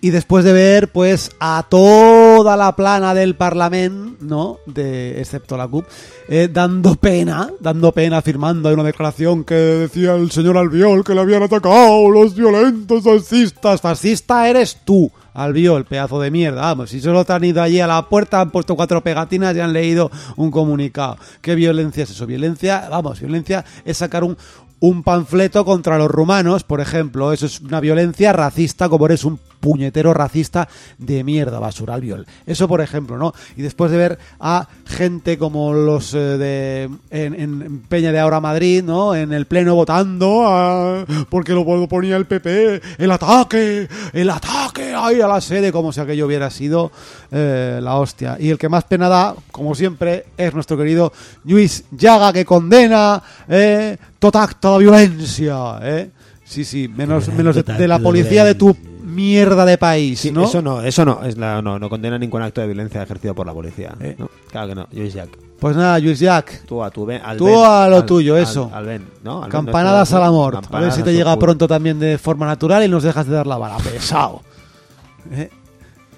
[0.00, 4.58] y después de ver pues a toda la plana del Parlamento, ¿no?
[4.66, 5.84] De, excepto la CUP,
[6.28, 11.20] eh, dando pena, dando pena, firmando una declaración que decía el señor Albiol que le
[11.20, 13.80] habían atacado los violentos fascistas.
[13.80, 16.62] Fascista eres tú, Albiol, pedazo de mierda.
[16.62, 19.60] Vamos, si solo te han ido allí a la puerta, han puesto cuatro pegatinas y
[19.60, 21.18] han leído un comunicado.
[21.40, 22.26] ¿Qué violencia es eso?
[22.26, 24.36] Violencia, vamos, violencia es sacar un,
[24.80, 27.32] un panfleto contra los rumanos, por ejemplo.
[27.32, 32.26] Eso es una violencia racista, como eres un puñetero racista de mierda, basura albiol.
[32.46, 33.32] Eso, por ejemplo, ¿no?
[33.56, 38.40] Y después de ver a gente como los eh, de en, en Peña de Ahora
[38.40, 39.14] Madrid, ¿no?
[39.14, 45.20] En el pleno votando a- porque lo ponía el PP, el ataque, el ataque ahí
[45.20, 46.90] a la sede, como si aquello hubiera sido
[47.30, 48.36] eh, la hostia.
[48.38, 51.12] Y el que más pena da, como siempre, es nuestro querido
[51.44, 56.10] Luis Llaga, que condena eh, todo acto de violencia, ¿eh?
[56.44, 58.76] Sí, sí, menos, menos de, de la policía de tu
[59.16, 60.44] mierda de país, Sí, ¿no?
[60.44, 63.46] Eso no, eso no, es la- no, no condena ningún acto de violencia ejercido por
[63.46, 63.94] la policía.
[64.00, 64.14] Eh.
[64.18, 64.28] ¿no?
[64.50, 65.30] Claro que no, Luis Jack.
[65.58, 68.36] Pues nada, Luis Jack, Tú a tu Ben, al Tú Ben, a lo al- tuyo,
[68.36, 68.70] eso.
[68.72, 69.36] Al, Ben, ¿no?
[69.38, 70.60] Al Ben campanadas al amor.
[70.70, 73.46] A ver si te llega pronto también de forma natural y nos dejas de dar
[73.46, 73.78] la bala.
[73.78, 74.42] Pesado.
[75.32, 75.50] ¿Eh?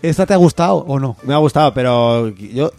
[0.03, 1.16] ¿Esta te ha gustado o no?
[1.24, 2.70] Me ha gustado, pero yo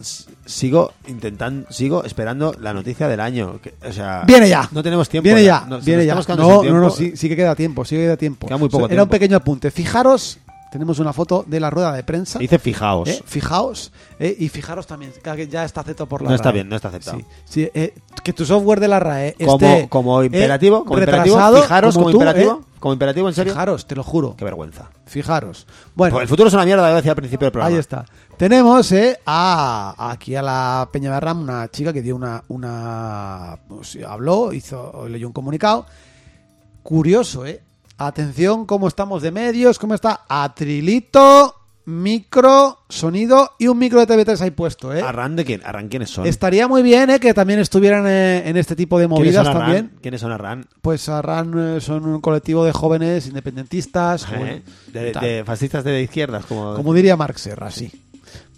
[0.46, 3.60] sigo intentando, sigo esperando la noticia del año.
[3.62, 4.68] que- o sea, Viene ya.
[4.72, 5.24] No tenemos tiempo.
[5.24, 5.66] Viene ya.
[5.68, 6.14] No, viene ya.
[6.14, 6.78] No, no, tiempo.
[6.80, 8.46] no, sí, sí que queda tiempo, sí que queda tiempo.
[8.46, 9.10] Queda muy poco Era un tiempo.
[9.12, 9.70] pequeño apunte.
[9.70, 10.38] Fijaros,
[10.70, 12.38] tenemos una foto de la rueda de prensa.
[12.38, 13.08] Dice fijaos.
[13.08, 13.22] ¿eh?
[13.26, 14.34] Fijaos, ¿eh?
[14.38, 17.18] y fijaros también, que ya está aceptado por la No está bien, no está aceptado.
[17.18, 20.98] Sí, sí, eh, que tu software de la RAE como, esté como eh, imperativo, como
[20.98, 23.52] imperativo, fijaros como, como tú, imperativo, como imperativo, en serio.
[23.52, 24.36] Fijaros, te lo juro.
[24.36, 24.90] Qué vergüenza.
[25.06, 25.66] Fijaros.
[25.96, 27.74] Bueno, Pues el futuro es una mierda, lo decía al principio del programa.
[27.74, 28.04] Ahí está.
[28.36, 28.94] Tenemos
[29.26, 32.44] a, aquí a la Peña de Ram una chica que dio una.
[32.48, 35.84] una pues, habló, hizo, leyó un comunicado.
[36.82, 37.62] Curioso, ¿eh?
[38.02, 44.40] Atención, cómo estamos de medios, cómo está Atrilito, micro, sonido y un micro de TV3
[44.40, 45.02] ahí puesto, ¿eh?
[45.02, 45.60] ¿Arran de quién?
[45.66, 46.24] ¿Arran quiénes son?
[46.24, 47.20] Estaría muy bien, ¿eh?
[47.20, 49.92] Que también estuvieran eh, en este tipo de ¿Quiénes movidas también.
[50.00, 50.64] ¿Quiénes son Arran?
[50.80, 54.26] Pues Arran eh, son un colectivo de jóvenes independentistas.
[54.32, 54.62] ¿Eh?
[54.94, 56.76] De, fascistas de izquierdas, como...
[56.76, 57.92] Como diría Marx Serra, sí.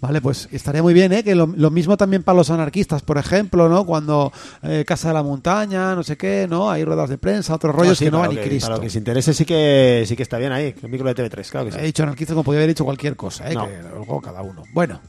[0.03, 1.23] Vale, pues estaría muy bien, ¿eh?
[1.23, 3.87] Que lo, lo mismo también para los anarquistas, por ejemplo, ¿no?
[3.87, 4.33] Cuando
[4.65, 6.69] eh, Casa de la Montaña, no sé qué, ¿no?
[6.69, 8.67] Hay ruedas de prensa, otros rollos sí, que no van ni que- Cristo.
[8.67, 11.15] Para lo que se interese sí que, sí que está bien ahí, el micro de
[11.15, 11.79] TV3, claro que sí.
[11.81, 13.55] He dicho anarquista como podía haber dicho cualquier cosa, ¿eh?
[13.55, 13.65] No.
[13.69, 14.65] Que luego cada uno.
[14.75, 15.01] Bueno,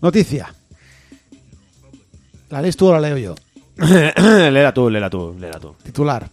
[0.00, 0.54] noticia.
[2.48, 3.34] ¿La lees tú o la leo yo?
[3.76, 5.74] léela tú, léela tú, léela tú.
[5.82, 6.26] Titular.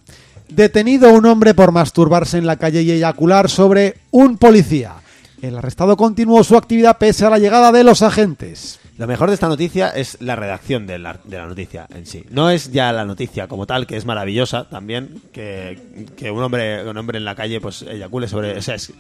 [0.48, 4.94] Detenido un hombre por masturbarse en la calle y eyacular sobre un policía.
[5.42, 8.80] El arrestado continuó su actividad pese a la llegada de los agentes.
[8.98, 12.24] Lo mejor de esta noticia es la redacción de la, noticia en sí.
[12.30, 15.80] No es ya la noticia como tal, que es maravillosa también, que,
[16.16, 18.56] que un hombre un hombre en la calle pues eyacule sobre...
[18.60, 18.94] O sea, es,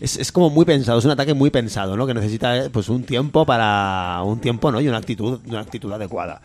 [0.00, 2.08] es, es como muy pensado, es un ataque muy pensado, ¿no?
[2.08, 4.20] Que necesita eh, pues un tiempo para...
[4.24, 4.80] Un tiempo, ¿no?
[4.80, 6.40] Y una actitud, una actitud adecuada.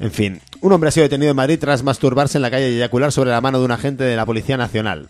[0.00, 2.76] En fin, un hombre ha sido detenido en Madrid tras masturbarse en la calle y
[2.76, 5.08] eyacular sobre la mano de un agente de la Policía Nacional.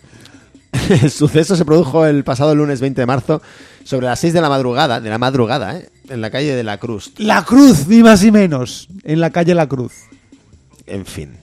[1.03, 3.43] El suceso se produjo el pasado lunes 20 de marzo
[3.85, 5.89] sobre las 6 de la madrugada, de la madrugada, ¿eh?
[6.09, 7.13] en la calle de la Cruz.
[7.19, 8.89] La Cruz, ni más ni menos.
[9.05, 9.93] En la calle La Cruz.
[10.87, 11.37] En fin.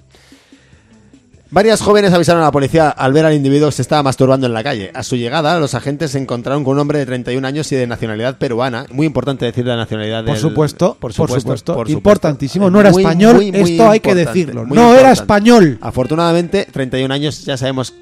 [1.52, 4.54] Varias jóvenes avisaron a la policía al ver al individuo que se estaba masturbando en
[4.54, 4.92] la calle.
[4.94, 7.88] A su llegada, los agentes se encontraron con un hombre de 31 años y de
[7.88, 8.86] nacionalidad peruana.
[8.92, 11.92] Muy importante decir la nacionalidad Por del- supuesto, por por supuesto, por supuesto.
[11.92, 12.70] Importantísimo.
[12.70, 14.66] No era Muy, español, muy, muy esto hay que decirlo.
[14.66, 15.78] No era español.
[15.82, 17.94] Afortunadamente, 31 años ya sabemos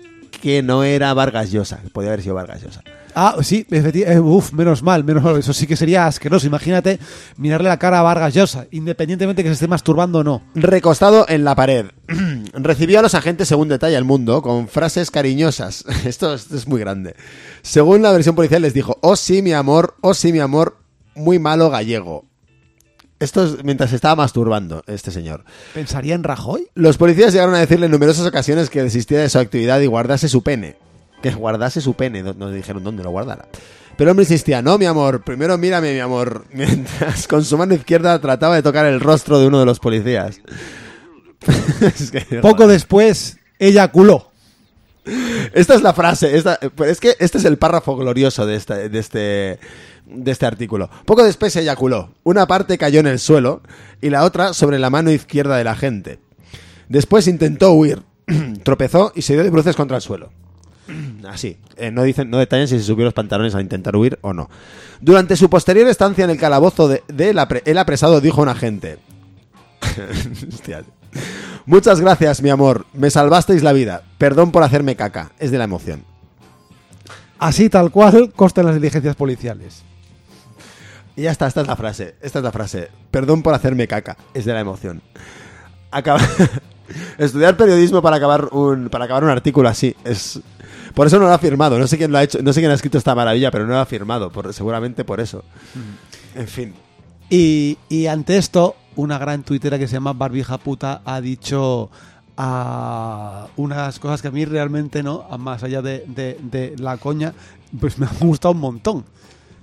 [0.42, 1.78] que no era Vargas Llosa.
[1.82, 2.82] que Podía haber sido Vargas Llosa.
[3.16, 5.38] Ah, sí, efecti- eh, uf, menos mal, menos mal.
[5.38, 6.48] Eso sí que sería asqueroso.
[6.48, 7.00] Imagínate
[7.38, 10.42] mirarle la cara a Vargas Llosa, independientemente que se esté masturbando o no.
[10.56, 11.86] Recostado en la pared.
[12.54, 15.86] Recibió a los agentes, según detalla el mundo, con frases cariñosas.
[16.06, 17.16] Esto, esto es muy grande.
[17.62, 20.78] Según la versión policial, les dijo: Oh, sí, mi amor, oh, sí, mi amor,
[21.16, 22.26] muy malo gallego.
[23.24, 25.44] Esto es mientras se estaba masturbando este señor.
[25.74, 26.68] ¿Pensaría en Rajoy?
[26.76, 30.28] Los policías llegaron a decirle en numerosas ocasiones que desistiera de su actividad y guardase
[30.30, 30.76] su pene.
[31.22, 32.22] que guardase su pene.
[32.22, 33.46] No, no le dijeron dónde lo guardara.
[33.96, 36.46] Pero el hombre insistía, no, mi amor, primero mírame, mi amor.
[36.52, 40.40] Mientras con su mano izquierda trataba de tocar el rostro de uno de los policías.
[41.82, 44.32] Es que- Poco después, eyaculó.
[45.54, 46.38] Esta es la frase.
[46.38, 49.60] Esta, es que este es el párrafo glorioso de este, de este,
[50.06, 50.90] de este artículo.
[51.06, 52.12] Poco después se eyaculó.
[52.24, 53.62] Una parte cayó en el suelo
[54.02, 56.20] y la otra sobre la mano izquierda de la gente.
[56.90, 58.02] Después intentó huir.
[58.64, 60.32] Tropezó y se dio de bruces contra el suelo.
[61.28, 61.58] Así.
[61.78, 64.50] Eh, no dicen, no detallan si se subió los pantalones a intentar huir o no.
[65.02, 68.50] Durante su posterior estancia en el calabozo de, de el, apre- el apresado dijo un
[68.50, 68.98] agente.
[70.54, 70.84] Hostia.
[71.66, 72.86] Muchas gracias, mi amor.
[72.94, 74.04] Me salvasteis la vida.
[74.18, 75.32] Perdón por hacerme caca.
[75.40, 76.04] Es de la emoción.
[77.40, 79.84] Así tal cual constan las diligencias policiales.
[81.16, 82.16] Y ya está, esta es la frase.
[82.22, 82.90] Esta es la frase.
[83.12, 84.18] Perdón por hacerme caca.
[84.34, 85.02] Es de la emoción.
[85.92, 86.20] Acaba-
[87.18, 90.40] Estudiar periodismo para acabar un para acabar un artículo así es
[90.94, 91.80] por eso no lo ha firmado.
[91.80, 93.72] No sé quién lo ha hecho, no sé quién ha escrito esta maravilla, pero no
[93.74, 95.44] lo ha firmado, por, seguramente por eso.
[96.36, 96.74] En fin.
[97.32, 101.90] Y, y ante esto, una gran tuitera que se llama Barbija Puta ha dicho
[102.38, 106.98] ah, unas cosas que a mí realmente no, a más allá de, de- de la
[106.98, 107.34] coña,
[107.80, 109.06] pues me han gustado un montón.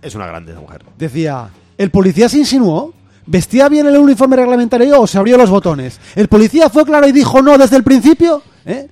[0.02, 0.84] Es una grande esa mujer.
[0.98, 2.92] Decía, el policía se insinuó,
[3.26, 6.00] vestía bien el uniforme reglamentario o se abrió los botones.
[6.14, 8.42] El policía fue claro y dijo no desde el principio.
[8.64, 8.88] ¿Eh?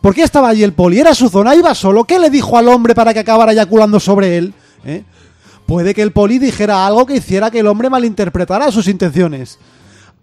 [0.00, 0.98] ¿Por qué estaba allí el poli?
[0.98, 2.04] Era su zona, iba solo.
[2.04, 4.54] ¿Qué le dijo al hombre para que acabara eyaculando sobre él?
[4.84, 5.04] ¿Eh?
[5.66, 9.58] Puede que el poli dijera algo que hiciera que el hombre malinterpretara sus intenciones.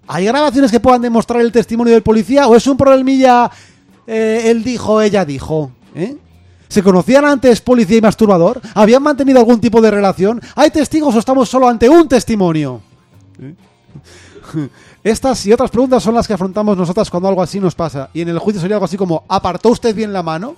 [0.07, 3.51] ¿Hay grabaciones que puedan demostrar el testimonio del policía o es un problemilla
[4.07, 5.71] eh, él dijo, ella dijo?
[5.95, 6.15] ¿Eh?
[6.67, 8.61] ¿Se conocían antes policía y masturbador?
[8.73, 10.41] ¿Habían mantenido algún tipo de relación?
[10.55, 12.81] ¿Hay testigos o estamos solo ante un testimonio?
[15.03, 18.09] Estas y otras preguntas son las que afrontamos nosotras cuando algo así nos pasa.
[18.13, 20.55] Y en el juicio sería algo así como, ¿apartó usted bien la mano?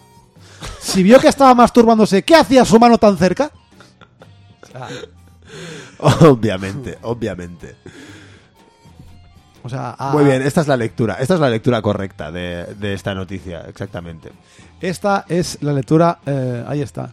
[0.80, 3.52] Si vio que estaba masturbándose, ¿qué hacía su mano tan cerca?
[6.00, 7.76] Obviamente, obviamente.
[9.64, 11.16] O sea, a- Muy bien, esta es la lectura.
[11.20, 14.30] Esta es la lectura correcta de, de esta noticia, exactamente.
[14.82, 17.12] Esta es la lectura, eh, ahí está.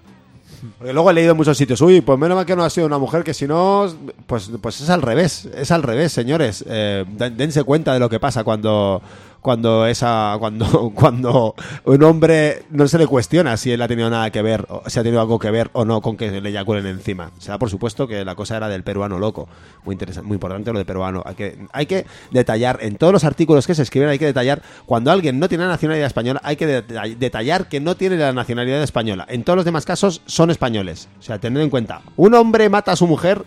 [0.78, 2.86] Porque luego he leído en muchos sitios, uy, pues menos mal que no ha sido
[2.86, 3.86] una mujer, que si no,
[4.26, 6.64] pues, pues es al revés, es al revés, señores.
[6.66, 9.02] Eh, den- dense cuenta de lo que pasa cuando,
[9.46, 14.28] cuando esa, cuando, cuando un hombre no se le cuestiona si él ha tenido nada
[14.32, 16.84] que ver, o si ha tenido algo que ver o no con que le eyaculen
[16.84, 17.30] encima.
[17.38, 19.46] Se da por supuesto que la cosa era del peruano loco.
[19.84, 21.22] Muy interesante, muy importante lo de peruano.
[21.24, 24.62] Hay que, hay que detallar, en todos los artículos que se escriben, hay que detallar,
[24.84, 28.32] cuando alguien no tiene la nacionalidad española, hay que detall- detallar que no tiene la
[28.32, 29.26] nacionalidad española.
[29.28, 31.08] En todos los demás casos son españoles.
[31.20, 33.44] O sea, tened en cuenta, un hombre mata a su mujer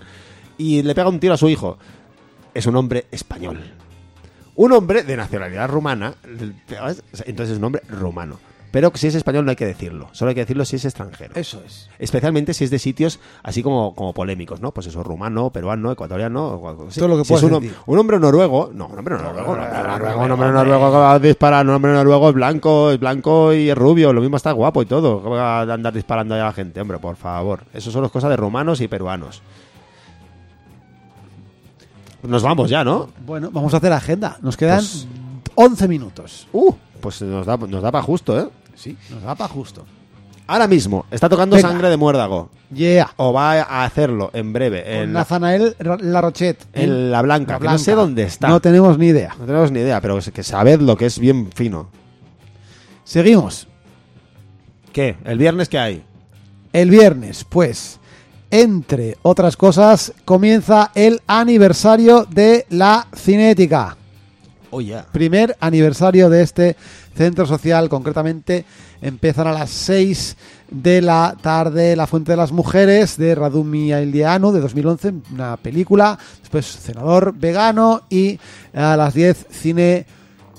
[0.57, 1.77] y le pega un tiro a su hijo.
[2.53, 3.59] Es un hombre español.
[4.59, 6.15] Un hombre de nacionalidad rumana,
[7.25, 8.39] entonces es un hombre rumano.
[8.71, 11.33] Pero si es español no hay que decirlo, solo hay que decirlo si es extranjero.
[11.35, 11.89] Eso es.
[11.97, 14.73] Especialmente si es de sitios así como, como polémicos, ¿no?
[14.73, 16.55] Pues eso, rumano, peruano, ecuatoriano.
[16.55, 16.99] o algo así.
[16.99, 17.53] Todo lo que Si es un,
[17.85, 21.65] hombre noruego, no, un hombre noruego, hombre noruego, un hombre noruego que va a disparar,
[21.65, 24.85] un hombre noruego es blanco, es blanco y es rubio, lo mismo está guapo y
[24.87, 27.61] todo, que va a andar disparando a la gente, hombre, por favor.
[27.73, 29.41] Eso son las cosas de rumanos y peruanos.
[32.23, 33.09] Nos vamos ya, ¿no?
[33.25, 34.37] Bueno, vamos a hacer agenda.
[34.41, 35.07] Nos quedan Pues-
[35.55, 36.47] 11 minutos.
[36.53, 38.47] Uh, pues nos da, nos da para justo, ¿eh?
[38.75, 39.85] Sí, nos da para justo.
[40.47, 41.69] Ahora mismo, está tocando Venga.
[41.69, 42.49] sangre de muérdago.
[42.73, 43.11] Yeah.
[43.17, 44.83] O va a hacerlo en breve.
[44.83, 46.61] Con En, la, Nathanael Ra- Larochet.
[46.73, 46.83] ¿eh?
[46.83, 48.01] en la Blanca, La que no sé Blanca.
[48.01, 48.47] dónde está.
[48.47, 49.35] No tenemos ni idea.
[49.39, 51.89] No tenemos ni idea, pero que sabed lo que es bien fino.
[53.03, 53.67] Seguimos.
[54.93, 55.17] ¿Qué?
[55.23, 56.03] ¿El viernes qué hay?
[56.73, 57.98] El viernes, pues,
[58.51, 63.97] entre otras cosas, comienza el aniversario de la Cinética.
[64.71, 65.05] Oh, ya.
[65.11, 66.75] Primer aniversario de este
[67.15, 68.65] centro social, concretamente
[69.01, 70.37] empiezan a las 6
[70.69, 76.19] de la tarde La Fuente de las Mujeres de Radumi Aildiano de 2011, una película,
[76.39, 78.39] después Cenador Vegano y
[78.73, 80.05] a las 10 cine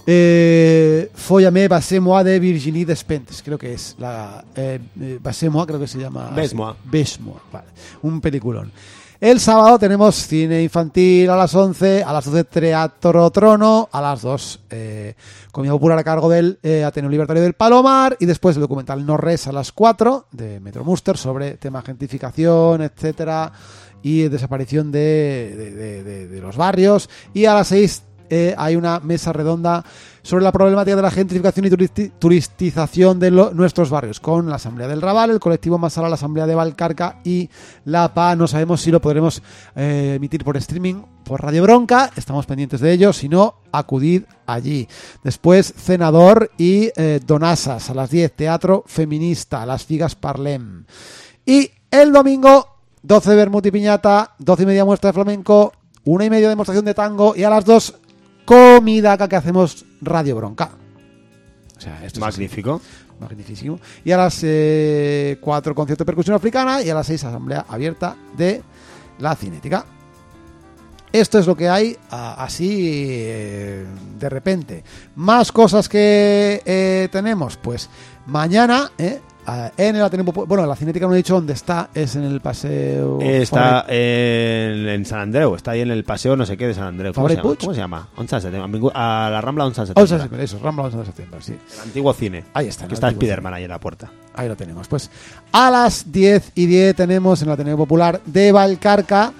[0.06, 5.86] eh, Follame Basemoa de Virginie Despentes, creo que es la eh, eh, Basemoa, creo que
[5.88, 6.76] se llama Besmoa.
[6.84, 7.68] Besmoa, vale,
[8.02, 8.72] un peliculón.
[9.20, 14.22] El sábado tenemos cine infantil a las 11, a las 12 Teatro Trono, a las
[14.22, 15.14] 2 eh,
[15.52, 19.18] Comida Popular a cargo del eh, Ateneo Libertario del Palomar y después el documental No
[19.18, 23.52] Res a las 4 de Metro Muster sobre tema gentrificación, etcétera
[24.02, 28.76] y desaparición de, de- de- de- de los barrios y a las 6 eh, hay
[28.76, 29.84] una mesa redonda
[30.22, 34.86] sobre la problemática de la gentrificación y turisti- turistización de nuestros barrios, con la Asamblea
[34.88, 37.48] del Raval, el colectivo Masala, la Asamblea de Valcarca y
[37.84, 38.36] la PA.
[38.36, 39.42] No sabemos si lo podremos
[39.76, 44.86] eh, emitir por streaming, por Radio Bronca, estamos pendientes de ello, si no, acudid allí.
[45.24, 50.84] Después, Cenador y eh, Donasas, a las 10, Teatro Feminista, Las Figas Parlem.
[51.46, 52.66] Y el domingo,
[53.02, 55.72] 12 Bermut y Piñata, 12 y media muestra de flamenco,
[56.04, 57.94] una y media demostración de tango y a las 2
[58.44, 60.70] comida que hacemos Radio Bronca.
[61.76, 62.40] O sea, esto es así.
[62.40, 62.80] Magnífico.
[63.20, 63.78] Magnífico.
[64.04, 68.16] Y a las eh, 4 concierto de percusión africana y a las 6 asamblea abierta
[68.36, 68.62] de
[69.18, 69.84] la cinética.
[71.12, 73.84] Esto es lo que hay a- así eh,
[74.18, 74.84] de repente.
[75.16, 77.56] Más cosas que eh, tenemos.
[77.56, 77.90] Pues
[78.26, 79.20] mañana eh,
[79.76, 81.90] en el Ateneo Popu- Bueno, la cinética no he dicho dónde está.
[81.94, 83.18] Es en el paseo.
[83.20, 86.84] Está en, en San Andreu, está ahí en el paseo no sé qué de San
[86.84, 87.12] Andreu.
[87.14, 87.56] ¿Cómo, se llama?
[87.60, 88.08] ¿Cómo se llama?
[88.16, 88.80] 11 de septiembre.
[88.80, 90.28] Vingu- A la Rambla 11 de septiembre.
[90.38, 91.56] sí, eso, Rambla 11 de septiembre, sí.
[91.74, 92.44] El antiguo cine.
[92.54, 94.10] Ahí está, Que está Spiderman ahí en la puerta.
[94.34, 94.88] Ahí lo tenemos.
[94.88, 95.10] Pues
[95.52, 99.32] a las 10 y 10 tenemos en el Ateneo Popular de Valcarca.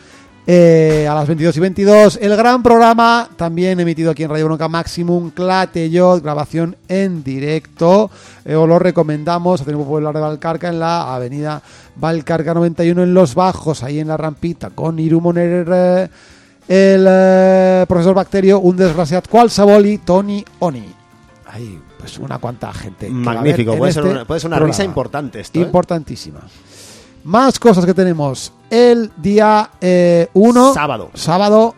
[0.53, 4.67] Eh, a las 22 y 22 el gran programa también emitido aquí en Radio Bronca
[4.69, 8.11] Maximum Clatellot grabación en directo
[8.45, 11.63] Eh, os lo recomendamos Ateneo Popular de Valcarca en la avenida
[11.95, 16.09] Valcarca 91 en Los Bajos ahí en la rampita con Irumoner eh,
[16.67, 20.93] el eh, profesor Bacterio un desgraciat qualsevol y Tony Oni
[21.47, 23.77] ahí pues una cuanta gente Magnífico.
[23.77, 24.73] Puede ser, este una, puede ser una programa.
[24.73, 25.61] risa importante esto.
[25.61, 25.63] ¿eh?
[27.25, 28.53] Más cosas que tenemos.
[28.71, 29.71] El día
[30.33, 31.11] 1, Sábado.
[31.15, 31.75] sábado,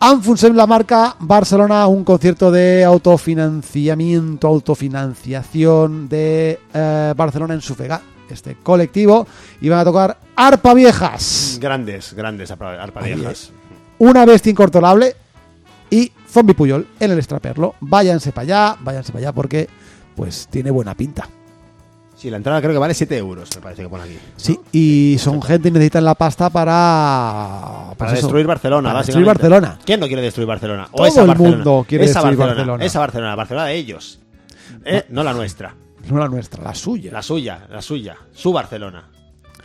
[0.00, 8.00] Anfunsem la marca Barcelona, un concierto de autofinanciamiento, autofinanciación de eh, Barcelona en Sufega,
[8.30, 9.26] este colectivo,
[9.60, 13.50] y van a tocar Arpa Viejas, Grandes, grandes arpa- arpadiejas.
[13.98, 15.16] una bestia incorporable
[15.90, 17.74] y Zombie Puyol en el Estraperlo.
[17.80, 19.68] Váyanse para allá, váyanse para allá porque
[20.14, 21.28] pues tiene buena pinta.
[22.18, 24.18] Sí, la entrada creo que vale 7 euros, me parece que pone aquí.
[24.36, 27.94] Sí, y son gente y necesitan la pasta para...
[27.96, 29.54] Para eso, destruir Barcelona, para destruir básicamente.
[29.56, 29.78] Barcelona.
[29.84, 30.88] ¿Quién no quiere destruir Barcelona?
[30.90, 31.56] O Todo esa el Barcelona.
[31.56, 32.84] mundo quiere esa destruir Barcelona.
[32.84, 34.20] Esa Barcelona, Barcelona de ellos.
[34.84, 35.76] Eh, no la nuestra.
[36.10, 37.12] No la nuestra, la suya.
[37.12, 38.16] La suya, la suya.
[38.32, 39.04] Su Barcelona.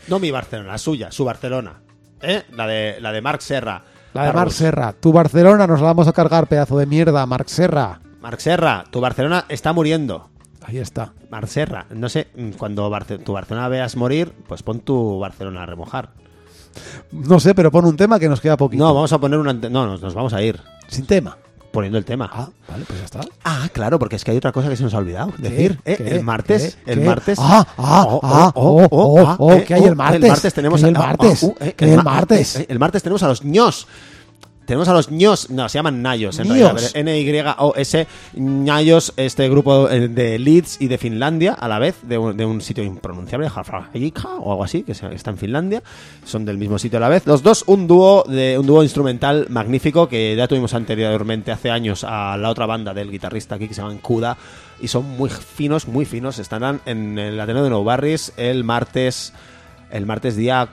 [0.07, 1.81] No mi Barcelona, la suya, su Barcelona.
[2.21, 2.43] ¿Eh?
[2.55, 3.81] La de, la de Marc Serra.
[4.13, 4.51] La de Marc.
[4.51, 4.93] Serra.
[4.93, 7.99] Tu Barcelona nos la vamos a cargar, pedazo de mierda, Marc Serra.
[8.21, 10.29] Marc Serra, tu Barcelona está muriendo.
[10.65, 11.11] Ahí está.
[11.29, 15.63] Marc Serra, no sé, mm, cuando Barce- tu Barcelona veas morir, pues pon tu Barcelona
[15.63, 16.09] a remojar.
[17.11, 18.83] No sé, pero pon un tema que nos queda poquito.
[18.83, 19.53] No, vamos a poner una...
[19.53, 21.37] No, nos, nos vamos a ir Sin tema.
[21.71, 22.29] poniendo el tema.
[22.31, 23.21] Ah, vale, pues ya está.
[23.43, 25.79] Ah, claro, porque es que hay otra cosa que se nos ha olvidado decir.
[25.85, 25.95] ¿eh?
[25.97, 26.15] ¿Qué?
[26.15, 26.91] El martes, ¿Qué?
[26.93, 27.37] el martes.
[27.41, 30.23] Ah, ah, ah, oh, oh, ah, oh, eh, ¿qué hay el martes?
[30.23, 31.43] El martes tenemos ¿Qué hay el martes?
[31.59, 32.55] eh, ¿Qué hay el ma- martes?
[32.55, 33.87] eh, El martes tenemos a los ños.
[34.65, 36.77] Tenemos a los ños, no, se llaman Nayos en realidad.
[36.93, 42.37] N-Y-O-S, Ñayos, este grupo eh, de Leeds y de Finlandia, a la vez, de un,
[42.37, 45.83] de un sitio impronunciable, o algo así, que está en Finlandia.
[46.25, 47.27] Son del mismo sitio a la vez.
[47.27, 52.03] Los dos, un dúo, de, un dúo instrumental magnífico que ya tuvimos anteriormente, hace años,
[52.03, 54.37] a la otra banda del guitarrista aquí que se llama Kuda.
[54.79, 56.39] Y son muy finos, muy finos.
[56.39, 59.33] Estarán en el Ateneo de Nou Barris el martes,
[59.91, 60.69] el martes día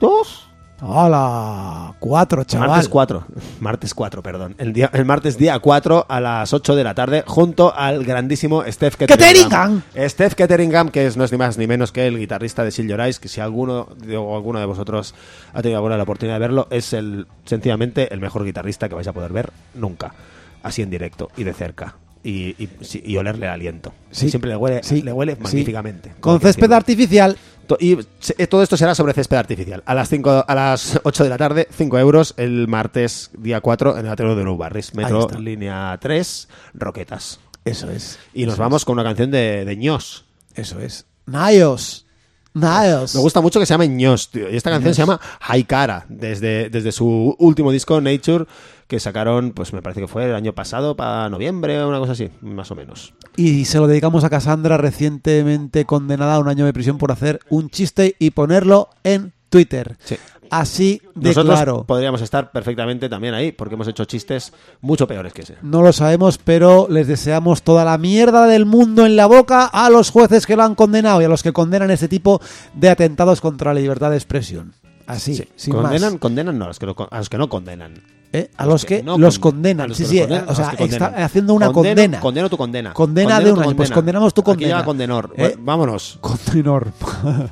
[0.00, 0.47] 2.
[0.80, 2.68] Hola, cuatro, chaval.
[2.68, 3.26] Martes 4,
[3.58, 4.54] martes 4, perdón.
[4.58, 8.62] El, día, el martes día 4 a las 8 de la tarde junto al grandísimo
[8.64, 9.82] Steph Ketteringham.
[9.82, 10.08] Ketteringham.
[10.08, 13.00] Steph Ketteringham, que es, no es ni más ni menos que el guitarrista de Your
[13.00, 15.16] Eyes, que si alguno de, o alguno de vosotros
[15.52, 19.08] ha tenido alguna la oportunidad de verlo, es el sencillamente el mejor guitarrista que vais
[19.08, 20.14] a poder ver nunca,
[20.62, 21.96] así en directo y de cerca.
[22.22, 23.92] Y, y- sí, y olerle el aliento.
[24.10, 24.28] Sí.
[24.30, 25.42] Siempre le huele, Sí, le huele sí.
[25.42, 26.12] magníficamente.
[26.20, 27.36] Con césped artificial.
[27.80, 27.98] Y
[28.38, 29.82] eh, todo esto será sobre césped artificial.
[29.84, 33.98] A las 5, a las 8 de la tarde, 5 euros el martes día 4
[33.98, 34.94] en el Ateneo de Nou Barris.
[34.94, 37.40] Metro línea 3, Roquetas.
[37.64, 38.18] Eso es.
[38.32, 40.24] Y nos vamos con una canción de, de Ños.
[40.54, 40.68] es.
[40.70, 41.04] Eso es.
[41.26, 42.06] Nayos.
[42.54, 43.14] Nayos.
[43.14, 44.50] Me gusta mucho que se llame Ños, tío.
[44.50, 48.46] Y esta canción se llama Haikara, desde, desde su último disco, Nature,
[48.88, 52.12] que sacaron, pues me parece que fue el año pasado, para noviembre o una cosa
[52.12, 53.14] así, más o menos.
[53.36, 57.40] Y se lo dedicamos a Cassandra, recientemente condenada a un año de prisión por hacer
[57.50, 59.96] un chiste y ponerlo en Twitter.
[60.02, 60.16] Sí.
[60.50, 61.84] Así de Nosotros claro.
[61.84, 65.56] podríamos estar perfectamente también ahí, porque hemos hecho chistes mucho peores que ese.
[65.60, 69.90] No lo sabemos, pero les deseamos toda la mierda del mundo en la boca a
[69.90, 72.40] los jueces que lo han condenado y a los que condenan este tipo
[72.72, 74.72] de atentados contra la libertad de expresión.
[75.08, 75.48] Así, Sí.
[75.56, 76.20] sin condenan, más.
[76.20, 77.94] condenan no, a los que, lo- a los que no condenan.
[78.32, 78.50] ¿eh?
[78.56, 79.94] A los que, no los condenan.
[79.94, 81.14] Sí, sí, condenan, o sea, condenan.
[81.14, 82.20] está haciendo una Condeno- condena.
[82.20, 82.92] Condeno tu condena.
[82.92, 83.94] Condena Condeno de un año, pues condena.
[83.94, 84.68] condenamos tu Aquí condena.
[84.74, 85.32] llega condenor.
[85.36, 85.56] ¿Eh?
[85.58, 86.18] Vámonos.
[86.20, 86.92] Condenor.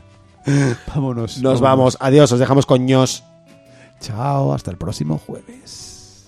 [0.94, 1.38] Vámonos.
[1.42, 1.96] Nos vamos.
[1.98, 2.30] Adiós.
[2.30, 3.24] Os dejamos con ños.
[4.00, 6.26] Chao, hasta el próximo jueves.